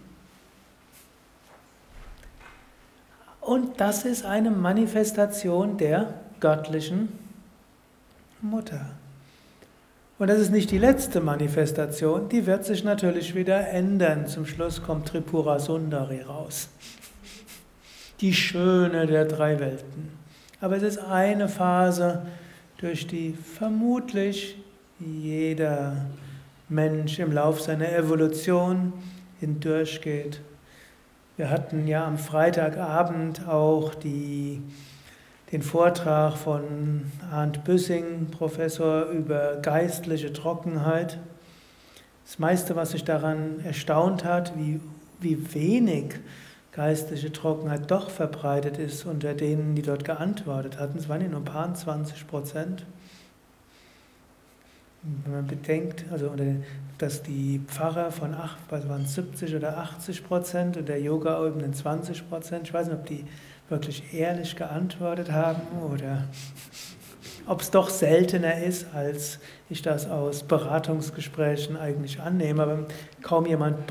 [3.40, 7.08] Und das ist eine Manifestation der göttlichen
[8.42, 8.90] Mutter.
[10.18, 14.26] Und das ist nicht die letzte Manifestation, die wird sich natürlich wieder ändern.
[14.26, 16.68] Zum Schluss kommt Tripura Sundari raus.
[18.20, 20.10] Die Schöne der drei Welten.
[20.60, 22.26] Aber es ist eine Phase,
[22.78, 24.56] durch die vermutlich
[25.00, 26.06] jeder
[26.68, 28.92] Mensch im Lauf seiner Evolution
[29.40, 30.40] hindurchgeht.
[31.36, 34.62] Wir hatten ja am Freitagabend auch die,
[35.50, 41.18] den Vortrag von Arndt Büssing, Professor über geistliche Trockenheit.
[42.24, 44.80] Das meiste, was sich daran erstaunt hat, wie,
[45.20, 46.14] wie wenig
[46.78, 50.96] geistliche Trockenheit doch verbreitet ist unter denen, die dort geantwortet hatten.
[50.96, 52.86] Es waren ja nur ein paar 20 Prozent.
[55.02, 56.30] Wenn man bedenkt, also
[56.98, 61.74] dass die Pfarrer von 8, was waren 70 oder 80 Prozent und der Yoga eben
[61.74, 63.24] 20 Prozent, ich weiß nicht, ob die
[63.68, 65.62] wirklich ehrlich geantwortet haben
[65.92, 66.28] oder
[67.48, 72.62] ob es doch seltener ist, als ich das aus Beratungsgesprächen eigentlich annehme.
[72.62, 72.86] Aber
[73.20, 73.88] kaum jemand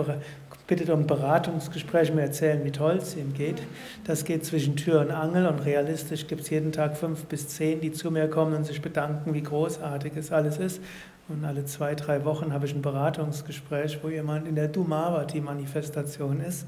[0.67, 3.63] bittet um Beratungsgespräche, mir erzählen, wie toll es ihm geht.
[4.03, 7.80] Das geht zwischen Tür und Angel und realistisch gibt es jeden Tag fünf bis zehn,
[7.80, 10.82] die zu mir kommen und sich bedanken, wie großartig es alles ist.
[11.30, 16.65] Und alle zwei, drei Wochen habe ich ein Beratungsgespräch, wo jemand in der Dumavati-Manifestation ist.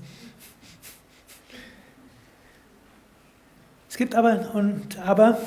[3.89, 5.37] Es gibt aber, und, aber,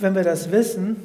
[0.00, 0.96] wenn wir das wissen,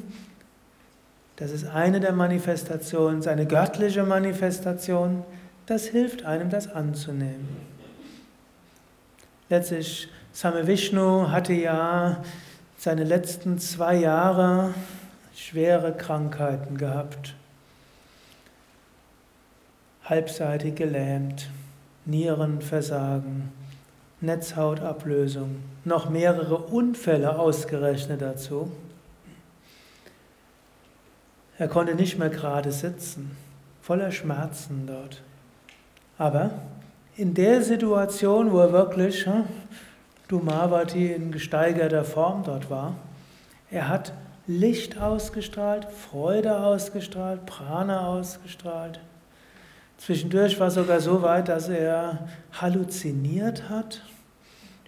[1.36, 5.24] das ist eine der Manifestationen, eine göttliche Manifestation,
[5.66, 7.48] das hilft einem, das anzunehmen.
[9.48, 12.22] Letztlich, Same Vishnu hatte ja
[12.76, 14.74] seine letzten zwei Jahre
[15.34, 17.34] schwere Krankheiten gehabt.
[20.04, 21.48] Halbseitig gelähmt,
[22.04, 23.52] Nierenversagen,
[24.20, 28.70] Netzhautablösung, noch mehrere Unfälle ausgerechnet dazu.
[31.56, 33.36] Er konnte nicht mehr gerade sitzen,
[33.80, 35.22] voller Schmerzen dort.
[36.18, 36.50] Aber
[37.16, 39.44] in der Situation, wo er wirklich hm,
[40.28, 42.96] Dumavati in gesteigerter Form dort war,
[43.70, 44.12] er hat
[44.46, 49.00] Licht ausgestrahlt, Freude ausgestrahlt, Prana ausgestrahlt.
[49.96, 54.02] Zwischendurch war es sogar so weit, dass er halluziniert hat.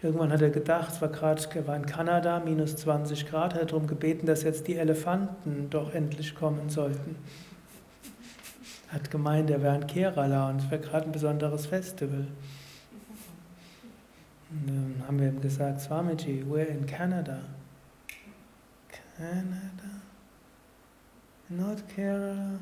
[0.02, 3.72] Irgendwann hat er gedacht, es war gerade, er war in Kanada, minus 20 Grad, hat
[3.72, 7.16] darum gebeten, dass jetzt die Elefanten doch endlich kommen sollten
[8.88, 12.26] hat gemeint, er wäre in Kerala und es wäre gerade ein besonderes Festival.
[14.50, 17.40] Und dann haben wir ihm gesagt, Swamiji, we're in Canada.
[19.16, 20.02] Canada?
[21.48, 22.58] Not Kerala?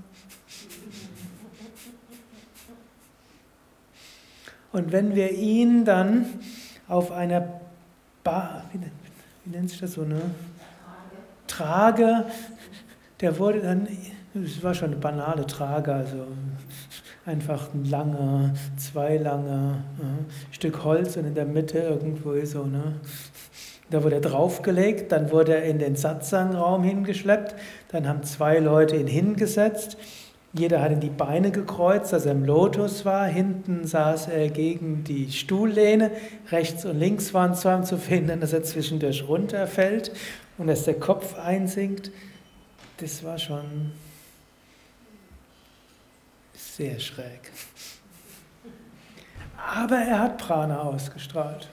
[4.72, 6.26] Und wenn wir ihn dann
[6.88, 7.60] auf einer
[8.24, 8.80] Bar, wie,
[9.44, 10.20] wie nennt sich das so, ne?
[11.46, 12.24] Trage.
[12.24, 12.26] Trage,
[13.20, 13.86] der wurde dann
[14.42, 16.26] es war schon eine banale Trage, also
[17.24, 22.96] einfach ein langer, zwei lange äh, Stück Holz und in der Mitte irgendwo so, ne?
[23.90, 27.54] Da wurde er draufgelegt, dann wurde er in den Satsang-Raum hingeschleppt,
[27.88, 29.98] dann haben zwei Leute ihn hingesetzt.
[30.52, 33.26] Jeder hat in die Beine gekreuzt, dass er im Lotus war.
[33.26, 36.12] Hinten saß er gegen die Stuhllehne.
[36.50, 40.12] Rechts und links waren zwei zu finden, dass er zwischendurch runterfällt
[40.56, 42.12] und dass der Kopf einsinkt.
[42.98, 43.92] Das war schon
[46.76, 47.52] sehr schräg.
[49.56, 51.68] Aber er hat Prana ausgestrahlt.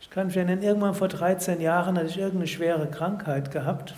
[0.00, 3.94] Ich kann mich erinnern, irgendwann vor 13 Jahren hatte ich irgendeine schwere Krankheit gehabt.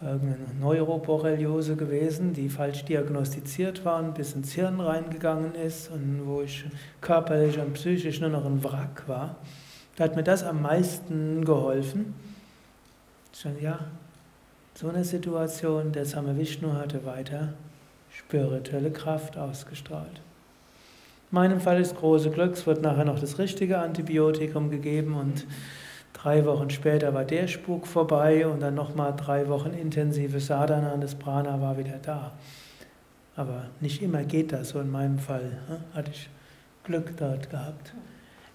[0.00, 6.42] irgendeine Neuroborreliose gewesen, die falsch diagnostiziert war und bis ins Hirn reingegangen ist und wo
[6.42, 6.64] ich
[7.00, 9.36] körperlich und psychisch nur noch ein Wrack war.
[9.96, 12.14] Da hat mir das am meisten geholfen.
[13.32, 13.80] Schon, ja,
[14.80, 17.54] so eine Situation, der Same Vishnu hatte weiter
[18.10, 20.20] spirituelle Kraft ausgestrahlt.
[21.32, 25.48] In meinem Fall ist große Glück, es wird nachher noch das richtige Antibiotikum gegeben und
[26.12, 31.00] drei Wochen später war der Spuk vorbei und dann nochmal drei Wochen intensive Sadhana und
[31.00, 32.30] das Prana war wieder da.
[33.34, 35.58] Aber nicht immer geht das so in meinem Fall.
[35.68, 35.80] Ne?
[35.92, 36.30] Hatte ich
[36.84, 37.94] Glück dort gehabt.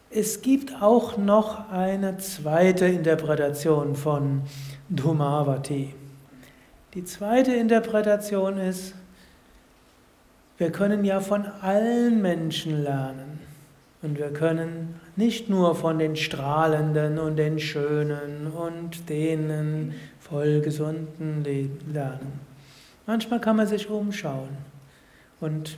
[0.10, 4.44] Es gibt auch noch eine zweite Interpretation von
[4.88, 5.96] Dhumavati.
[6.94, 8.94] Die zweite Interpretation ist,
[10.60, 13.40] wir können ja von allen Menschen lernen.
[14.04, 21.44] Und wir können nicht nur von den Strahlenden und den Schönen und denen voll gesunden
[21.92, 22.40] lernen.
[23.08, 24.50] Manchmal kann man sich umschauen.
[25.40, 25.78] Und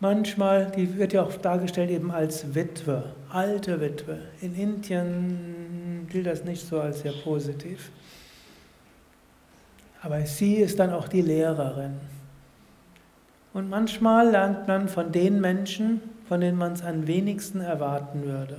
[0.00, 4.18] manchmal, die wird ja auch dargestellt eben als Witwe, alte Witwe.
[4.40, 7.90] In Indien gilt das nicht so als sehr positiv.
[10.04, 11.94] Aber sie ist dann auch die Lehrerin.
[13.54, 18.58] Und manchmal lernt man von den Menschen, von denen man es am wenigsten erwarten würde.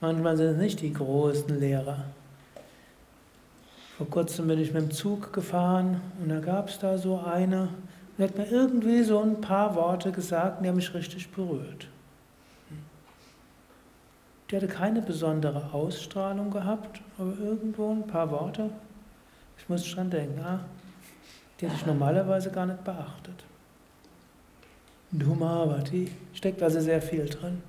[0.00, 2.04] Manchmal sind es nicht die großen Lehrer.
[3.98, 7.68] Vor kurzem bin ich mit dem Zug gefahren und da gab es da so eine,
[8.16, 11.88] die hat mir irgendwie so ein paar Worte gesagt, die haben mich richtig berührt.
[14.50, 18.70] Die hatte keine besondere Ausstrahlung gehabt, aber irgendwo ein paar Worte.
[19.58, 20.60] Ich muss schon denken, ah,
[21.60, 23.44] die hätte ich normalerweise gar nicht beachtet.
[25.10, 27.62] Dhumavati, steckt also sehr viel drin.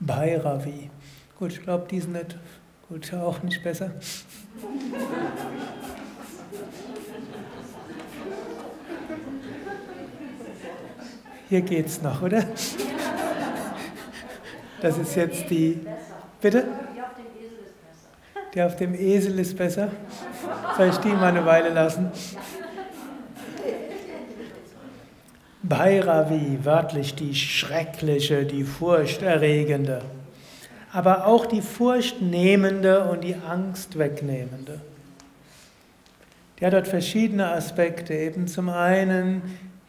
[0.00, 0.90] Bhairavi.
[1.38, 2.36] Gut, ich glaube, die sind nicht,
[2.88, 3.92] gut, auch nicht besser.
[11.48, 12.44] Hier geht's noch, oder?
[14.84, 15.80] Das ist jetzt die.
[16.42, 16.62] Bitte?
[18.52, 19.88] Die auf dem Esel ist besser.
[20.76, 22.12] Soll ich die mal eine Weile lassen?
[25.62, 30.02] Bhairavi, wörtlich die schreckliche, die furchterregende,
[30.92, 34.82] aber auch die furchtnehmende und die Angst wegnehmende.
[36.60, 38.12] Die hat dort verschiedene Aspekte.
[38.12, 39.40] Eben zum einen,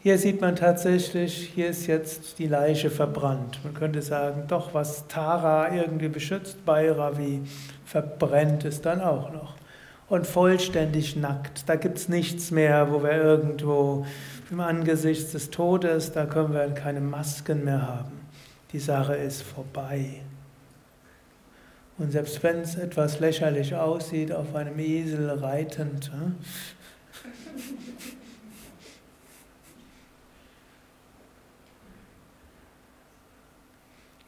[0.06, 3.58] hier sieht man tatsächlich, hier ist jetzt die Leiche verbrannt.
[3.64, 7.42] Man könnte sagen, doch, was Tara irgendwie beschützt, Bhairavi
[7.84, 9.56] verbrennt es dann auch noch
[10.08, 11.68] und vollständig nackt.
[11.68, 14.06] Da gibt es nichts mehr, wo wir irgendwo
[14.48, 18.12] im Angesicht des Todes, da können wir keine Masken mehr haben.
[18.72, 20.20] Die Sache ist vorbei.
[21.98, 26.12] Und selbst wenn es etwas lächerlich aussieht, auf einem Esel reitend,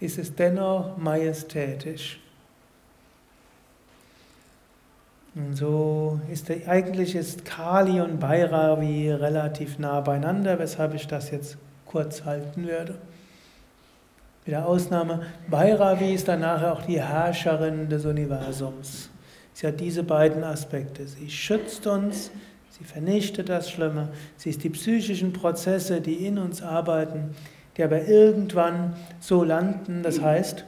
[0.00, 2.20] ist es dennoch majestätisch.
[5.34, 11.30] Und so ist der, eigentlich ist Kali und Bhairavi relativ nah beieinander, weshalb ich das
[11.30, 12.96] jetzt kurz halten werde.
[14.44, 19.10] Mit der Ausnahme, Bhairavi ist dann nachher auch die Herrscherin des Universums.
[19.52, 21.06] Sie hat diese beiden Aspekte.
[21.06, 22.30] Sie schützt uns,
[22.70, 27.34] sie vernichtet das Schlimme, sie ist die psychischen Prozesse, die in uns arbeiten,
[27.78, 30.02] die aber irgendwann so landen.
[30.02, 30.64] Das heißt,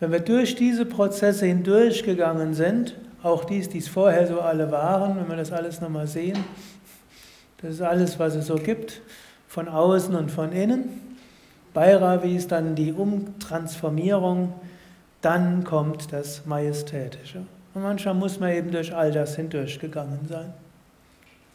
[0.00, 5.16] wenn wir durch diese Prozesse hindurchgegangen sind, auch dies, die es vorher so alle waren,
[5.16, 6.38] wenn wir das alles nochmal sehen.
[7.58, 9.00] Das ist alles, was es so gibt,
[9.46, 10.88] von außen und von innen.
[11.74, 14.52] Bhairavi ist dann die Umtransformierung,
[15.20, 17.46] dann kommt das Majestätische.
[17.74, 20.52] Und manchmal muss man eben durch all das hindurchgegangen sein.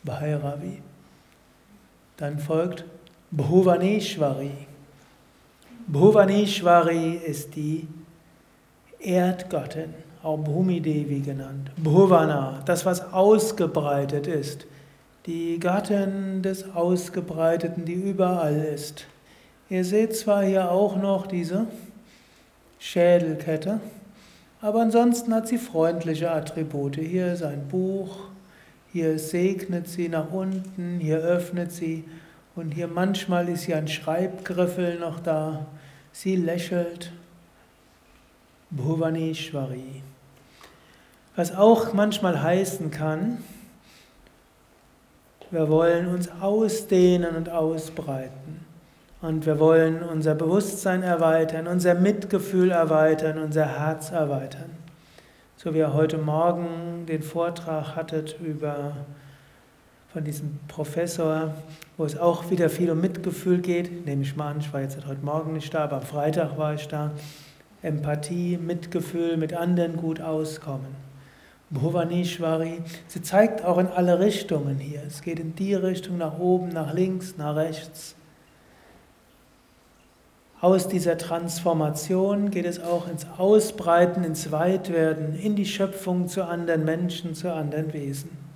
[0.04, 0.82] Bhairavi.
[2.16, 2.86] Dann folgt
[3.32, 4.52] Bhuvaneshwari.
[5.88, 7.86] Bhuvaneshwari ist die
[9.00, 11.72] Erdgöttin auch Bhumi Devi genannt.
[11.78, 14.66] Bhuvana, das was ausgebreitet ist.
[15.26, 19.06] Die Gattin des Ausgebreiteten, die überall ist.
[19.70, 21.68] Ihr seht zwar hier auch noch diese
[22.80, 23.82] Schädelkette,
[24.62, 26.96] aber ansonsten hat sie freundliche Attribute.
[26.96, 28.30] Hier ist ein Buch,
[28.94, 32.06] hier segnet sie nach unten, hier öffnet sie
[32.58, 35.68] und hier manchmal ist hier ein Schreibgriffel noch da.
[36.12, 37.12] Sie lächelt.
[38.72, 40.02] Bhuvaneshwari.
[41.36, 43.44] Was auch manchmal heißen kann,
[45.52, 48.66] wir wollen uns ausdehnen und ausbreiten.
[49.22, 54.72] Und wir wollen unser Bewusstsein erweitern, unser Mitgefühl erweitern, unser Herz erweitern.
[55.56, 58.98] So wie ihr heute Morgen den Vortrag hattet über
[60.18, 61.54] von diesem Professor,
[61.96, 64.98] wo es auch wieder viel um Mitgefühl geht, nehme ich mal an, ich war jetzt
[65.06, 67.12] heute Morgen nicht da, aber am Freitag war ich da.
[67.84, 70.88] Empathie, Mitgefühl, mit anderen gut auskommen.
[71.70, 75.04] Bhuvaneshwari, sie zeigt auch in alle Richtungen hier.
[75.06, 78.16] Es geht in die Richtung, nach oben, nach links, nach rechts.
[80.62, 86.86] Aus dieser Transformation geht es auch ins Ausbreiten, ins Weitwerden, in die Schöpfung zu anderen
[86.86, 88.47] Menschen, zu anderen Wesen.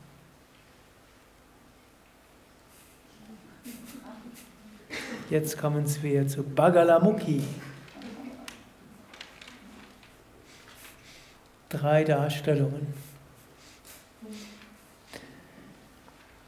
[5.31, 7.41] Jetzt kommen wir zu Bagalamukhi.
[11.69, 12.85] Drei Darstellungen.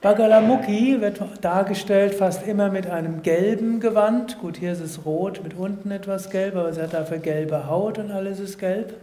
[0.01, 4.39] Bagalamukhi wird dargestellt fast immer mit einem gelben Gewand.
[4.39, 7.99] Gut, hier ist es rot mit unten etwas gelb, aber sie hat dafür gelbe Haut
[7.99, 8.95] und alles ist gelb.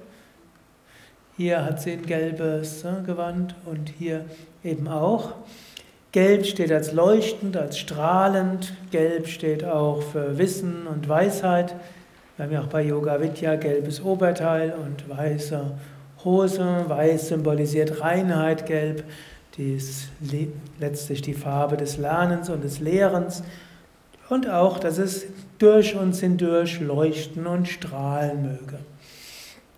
[1.38, 4.26] Hier hat sie ein gelbes ne, Gewand und hier
[4.62, 5.32] eben auch.
[6.12, 8.72] Gelb steht als leuchtend, als strahlend.
[8.90, 11.74] Gelb steht auch für Wissen und Weisheit.
[12.36, 15.72] Wir haben ja auch bei Yoga Vidya gelbes Oberteil und weiße
[16.24, 16.84] Hose.
[16.88, 19.04] Weiß symbolisiert Reinheit, gelb
[19.56, 20.08] die ist
[20.78, 23.42] letztlich die Farbe des Lernens und des Lehrens
[24.28, 25.26] und auch, dass es
[25.58, 28.78] durch uns hindurch leuchten und strahlen möge.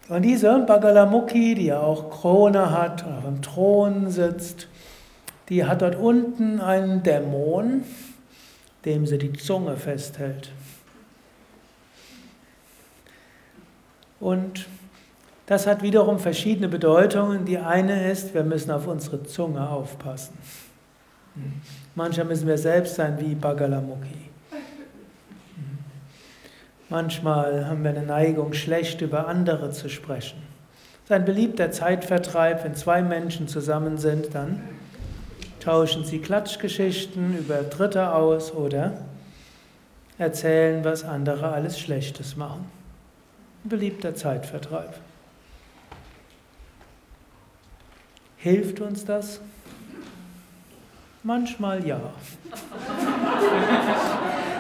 [0.08, 4.68] Und diese Bagalamukhi, die ja auch Krone hat und auf dem Thron sitzt,
[5.48, 7.84] die hat dort unten einen Dämon,
[8.84, 10.50] dem sie die Zunge festhält.
[14.20, 14.66] Und
[15.46, 17.44] das hat wiederum verschiedene Bedeutungen.
[17.44, 20.38] Die eine ist, wir müssen auf unsere Zunge aufpassen.
[21.94, 24.30] Manchmal müssen wir selbst sein wie Bagalamukhi.
[26.88, 30.38] Manchmal haben wir eine Neigung, schlecht über andere zu sprechen.
[31.02, 34.62] Das ist ein beliebter Zeitvertreib, wenn zwei Menschen zusammen sind, dann
[35.62, 38.98] tauschen sie Klatschgeschichten über Dritte aus oder
[40.18, 42.66] erzählen, was andere alles Schlechtes machen.
[43.64, 44.94] Ein beliebter Zeitvertreib.
[48.36, 49.40] Hilft uns das?
[51.22, 52.00] Manchmal ja.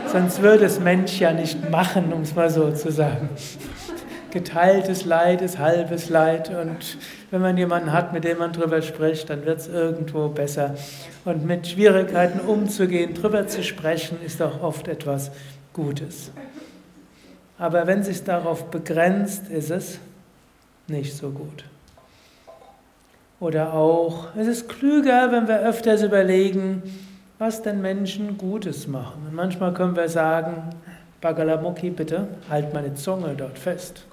[0.06, 3.28] Sonst würde es Mensch ja nicht machen, um es mal so zu sagen.
[4.32, 6.96] Geteiltes Leid ist halbes Leid und
[7.30, 10.74] wenn man jemanden hat, mit dem man drüber spricht, dann wird es irgendwo besser.
[11.26, 15.32] Und mit Schwierigkeiten umzugehen, drüber zu sprechen, ist auch oft etwas
[15.74, 16.32] Gutes.
[17.58, 19.98] Aber wenn sich darauf begrenzt, ist es
[20.88, 21.64] nicht so gut.
[23.38, 26.82] Oder auch, es ist klüger, wenn wir öfters überlegen,
[27.38, 29.26] was denn Menschen Gutes machen.
[29.28, 30.70] Und manchmal können wir sagen,
[31.20, 34.06] Bagalamukhi, bitte, halt meine Zunge dort fest.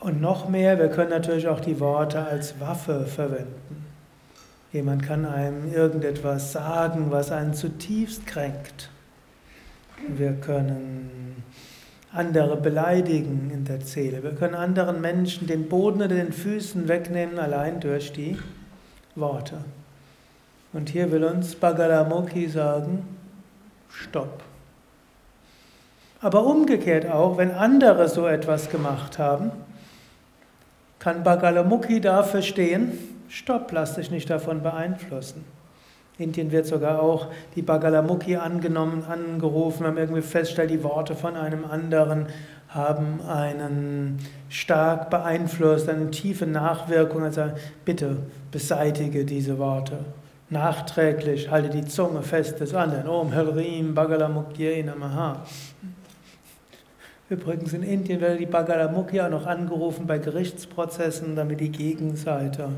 [0.00, 3.84] Und noch mehr, wir können natürlich auch die Worte als Waffe verwenden.
[4.72, 8.88] Jemand kann einem irgendetwas sagen, was einen zutiefst kränkt.
[10.08, 11.42] Wir können
[12.12, 14.22] andere beleidigen in der Seele.
[14.22, 18.38] Wir können anderen Menschen den Boden unter den Füßen wegnehmen, allein durch die
[19.16, 19.58] Worte.
[20.72, 23.06] Und hier will uns Bagalamukhi sagen,
[23.90, 24.42] stopp.
[26.20, 29.50] Aber umgekehrt auch, wenn andere so etwas gemacht haben,
[31.00, 32.92] kann Bagalamukhi dafür stehen,
[33.28, 35.44] stopp, lass dich nicht davon beeinflussen.
[36.18, 41.64] Indien wird sogar auch die Bagalamukhi angenommen, angerufen, haben irgendwie festgestellt, die Worte von einem
[41.64, 42.26] anderen
[42.68, 47.24] haben einen stark beeinflusst, eine tiefe Nachwirkung.
[47.24, 47.44] Also
[47.84, 48.18] bitte
[48.52, 49.98] beseitige diese Worte.
[50.50, 53.08] Nachträglich halte die Zunge fest des anderen.
[53.08, 55.44] Om Harim Bagalamukhi Namaha.
[57.30, 62.70] Übrigens in Indien werden die Bagalamukhi auch noch angerufen bei Gerichtsprozessen, damit die Gegenseite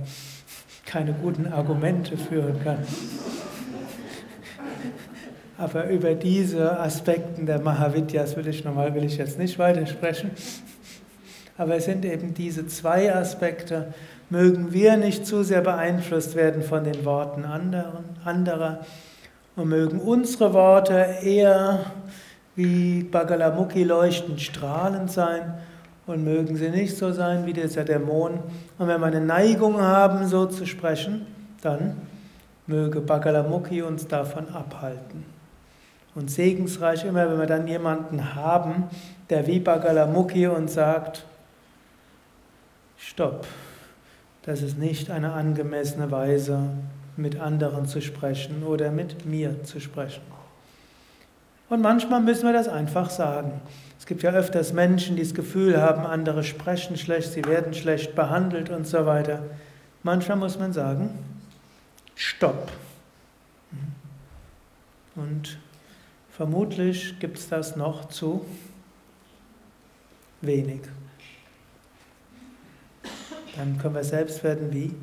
[0.85, 2.77] keine guten Argumente führen kann.
[5.57, 10.33] Aber über diese Aspekte der Mahavidyas will ich normal will ich jetzt nicht weiter sprechen.
[11.57, 13.95] Aber es sind eben diese zwei Aspekte.
[14.29, 18.81] Mögen wir nicht zu sehr beeinflusst werden von den Worten anderer
[19.57, 21.87] und mögen unsere Worte eher
[22.55, 25.55] wie Bagalamukhi leuchtend strahlend sein
[26.07, 28.41] und mögen sie nicht so sein wie dieser Dämon.
[28.79, 31.27] Und wenn wir eine Neigung haben, so zu sprechen,
[31.63, 31.97] dann
[32.67, 35.25] möge Bagalamukhi uns davon abhalten.
[36.15, 38.85] Und segensreich immer, wenn wir dann jemanden haben,
[39.31, 41.25] der wie Bagalamukhi uns sagt,
[42.99, 43.47] stopp,
[44.43, 46.59] das ist nicht eine angemessene Weise,
[47.17, 50.23] mit anderen zu sprechen oder mit mir zu sprechen.
[51.73, 53.63] Und manchmal müssen wir das einfach sagen.
[53.99, 58.15] Es gibt ja öfters Menschen, die das Gefühl haben, andere sprechen schlecht, sie werden schlecht
[58.15, 59.43] behandelt und so weiter.
[60.03, 61.19] Manchmal muss man sagen,
[62.15, 62.71] stopp.
[65.15, 65.59] Und
[66.29, 68.45] vermutlich gibt es das noch zu
[70.43, 70.83] wenig.
[73.57, 74.95] Dann können wir selbst werden wie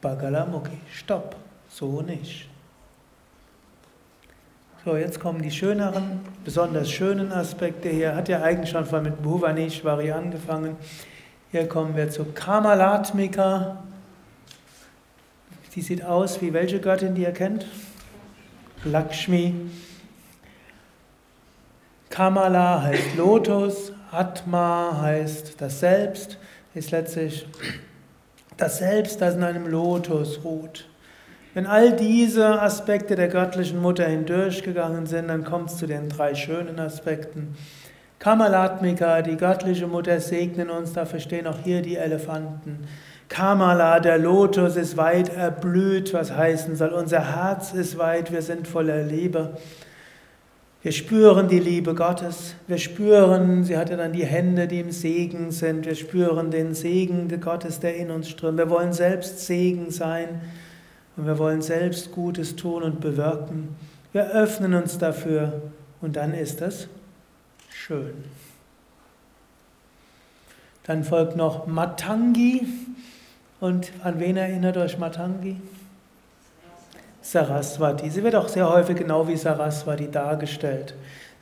[0.00, 0.78] Bagalamukhi.
[0.90, 1.36] Stopp,
[1.68, 2.48] so nicht.
[4.86, 8.14] So, jetzt kommen die schöneren, besonders schönen Aspekte hier.
[8.14, 10.76] Hat ja eigentlich schon von mit Bhuvaneshwari angefangen.
[11.50, 13.82] Hier kommen wir zu Kamalatmika.
[15.74, 17.66] Die sieht aus wie welche Göttin, die ihr kennt?
[18.84, 19.56] Lakshmi.
[22.08, 26.38] Kamala heißt Lotus, Atma heißt das Selbst,
[26.74, 27.44] ist letztlich
[28.56, 30.86] das Selbst, das in einem Lotus ruht.
[31.56, 36.34] Wenn all diese Aspekte der göttlichen Mutter hindurchgegangen sind, dann kommt es zu den drei
[36.34, 37.56] schönen Aspekten.
[38.18, 42.80] Kamalatmika, die göttliche Mutter, segnen uns, dafür stehen auch hier die Elefanten.
[43.30, 48.68] Kamala, der Lotus, ist weit erblüht, was heißen soll, unser Herz ist weit, wir sind
[48.68, 49.56] voller Liebe.
[50.82, 52.54] Wir spüren die Liebe Gottes.
[52.66, 55.86] Wir spüren, sie hatte dann die Hände, die im Segen sind.
[55.86, 58.58] Wir spüren den Segen Gottes, der in uns strömt.
[58.58, 60.42] Wir wollen selbst Segen sein
[61.16, 63.76] und wir wollen selbst Gutes tun und bewirken.
[64.12, 65.62] Wir öffnen uns dafür
[66.00, 66.88] und dann ist es
[67.70, 68.24] schön.
[70.84, 72.66] Dann folgt noch Matangi.
[73.58, 75.56] Und an wen erinnert euch Matangi?
[77.22, 78.08] Saraswati.
[78.08, 80.94] Sie wird auch sehr häufig genau wie Saraswati dargestellt.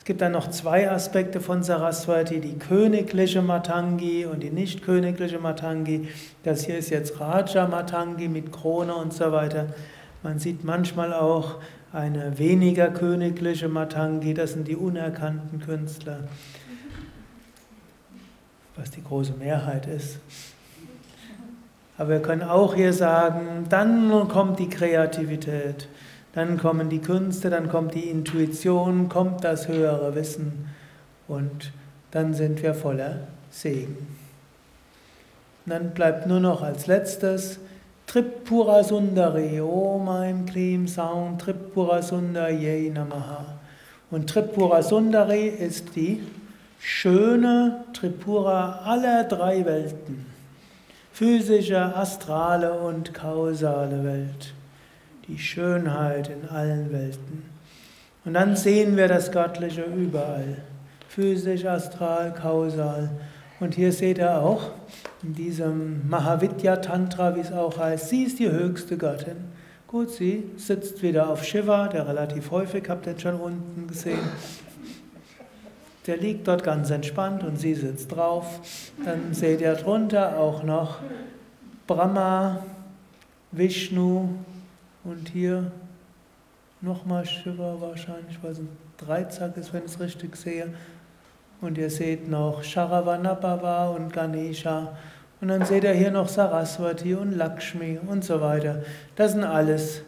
[0.05, 5.39] Es gibt dann noch zwei Aspekte von Saraswati, die königliche Matangi und die nicht königliche
[5.39, 6.09] Matangi.
[6.43, 9.65] Das hier ist jetzt Raja Matangi mit Krone und so weiter.
[10.21, 11.55] Man sieht manchmal auch
[11.91, 16.19] eine weniger königliche Matangi, das sind die unerkannten Künstler,
[18.75, 20.19] was die große Mehrheit ist.
[21.97, 25.87] Aber wir können auch hier sagen, dann kommt die Kreativität,
[26.35, 30.69] dann kommen die Künste, dann kommt die Intuition, kommt das höhere Wissen
[31.27, 31.71] und
[32.11, 33.97] dann sind wir voller Segen.
[35.65, 37.59] Und dann bleibt nur noch als letztes
[38.05, 43.55] Tripura Sundari, Om Aim Klim Saum Tripura Sundari Namaha.
[44.11, 46.21] Und Tripura Sundari ist die
[46.79, 50.35] schöne Tripura aller drei Welten
[51.15, 54.54] physische, astrale und kausale Welt.
[55.27, 57.43] Die Schönheit in allen Welten.
[58.25, 60.57] Und dann sehen wir das Göttliche überall.
[61.07, 63.09] Physisch, astral, kausal.
[63.59, 64.71] Und hier seht ihr auch,
[65.23, 69.37] in diesem Mahavidya Tantra, wie es auch heißt, sie ist die höchste Göttin.
[69.87, 74.19] Gut, sie sitzt wieder auf Shiva, der relativ häufig, habt ihr schon unten gesehen,
[76.05, 78.91] der liegt dort ganz entspannt und sie sitzt drauf.
[79.03, 80.99] Dann seht ihr drunter auch noch
[81.87, 82.63] Brahma,
[83.51, 84.29] Vishnu
[85.05, 85.71] und hier
[86.81, 90.73] nochmal Shiva wahrscheinlich, weil es ein Dreizack ist, wenn ich es richtig sehe.
[91.61, 94.97] Und ihr seht noch Sharavanabhava und Ganesha.
[95.41, 98.83] Und dann seht ihr hier noch Saraswati und Lakshmi und so weiter.
[99.15, 100.01] Das sind alles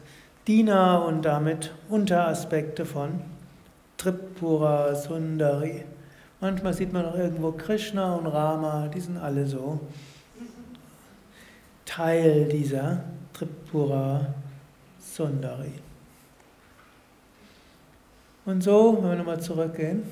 [0.47, 3.21] Diener und damit Unteraspekte von
[3.97, 5.83] Tripura Sundari.
[6.39, 9.79] Manchmal sieht man auch irgendwo Krishna und Rama, die sind alle so
[11.85, 14.27] Teil dieser Tripura
[15.15, 15.73] Sundari.
[18.45, 20.03] Und so, wenn wir nochmal zurückgehen,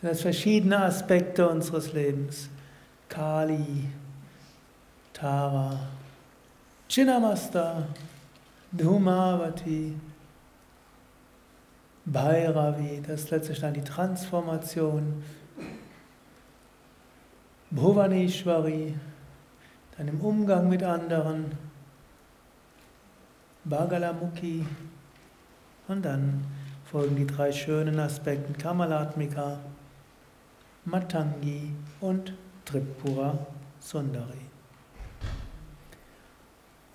[0.00, 2.48] sind das verschiedene Aspekte unseres Lebens.
[3.08, 3.84] Kali,
[5.12, 5.78] Tara,
[6.88, 7.86] Chinnamasta,
[8.72, 9.94] Dhumavati,
[12.04, 15.22] Bhairavi, das ist letztlich dann die Transformation,
[17.70, 18.94] Bhuvaneshwari,
[19.97, 21.51] dann im Umgang mit anderen,
[23.65, 24.65] Bhagalamukhi
[25.87, 26.43] und dann
[26.85, 29.59] folgen die drei schönen Aspekte Kamalatmika,
[30.85, 32.33] Matangi und
[32.65, 33.37] Tripura
[33.79, 34.43] Sundari.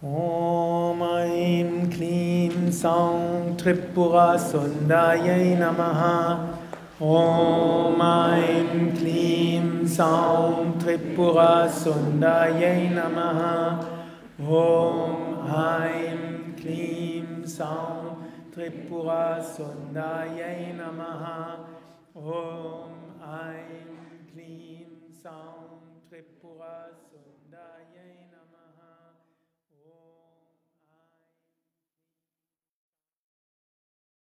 [0.05, 6.03] ॐ ऐं क्लीं सौं त्रिपुरासुन्दर्यै नमः
[7.04, 13.84] Om Aim Klim Saum Tripura Sundaye Namaha.
[14.40, 18.24] Om Aim Klim Saum
[18.56, 21.60] Tripura Sundaye Namaha.
[22.16, 26.88] Om Aim Klim Saum Tripura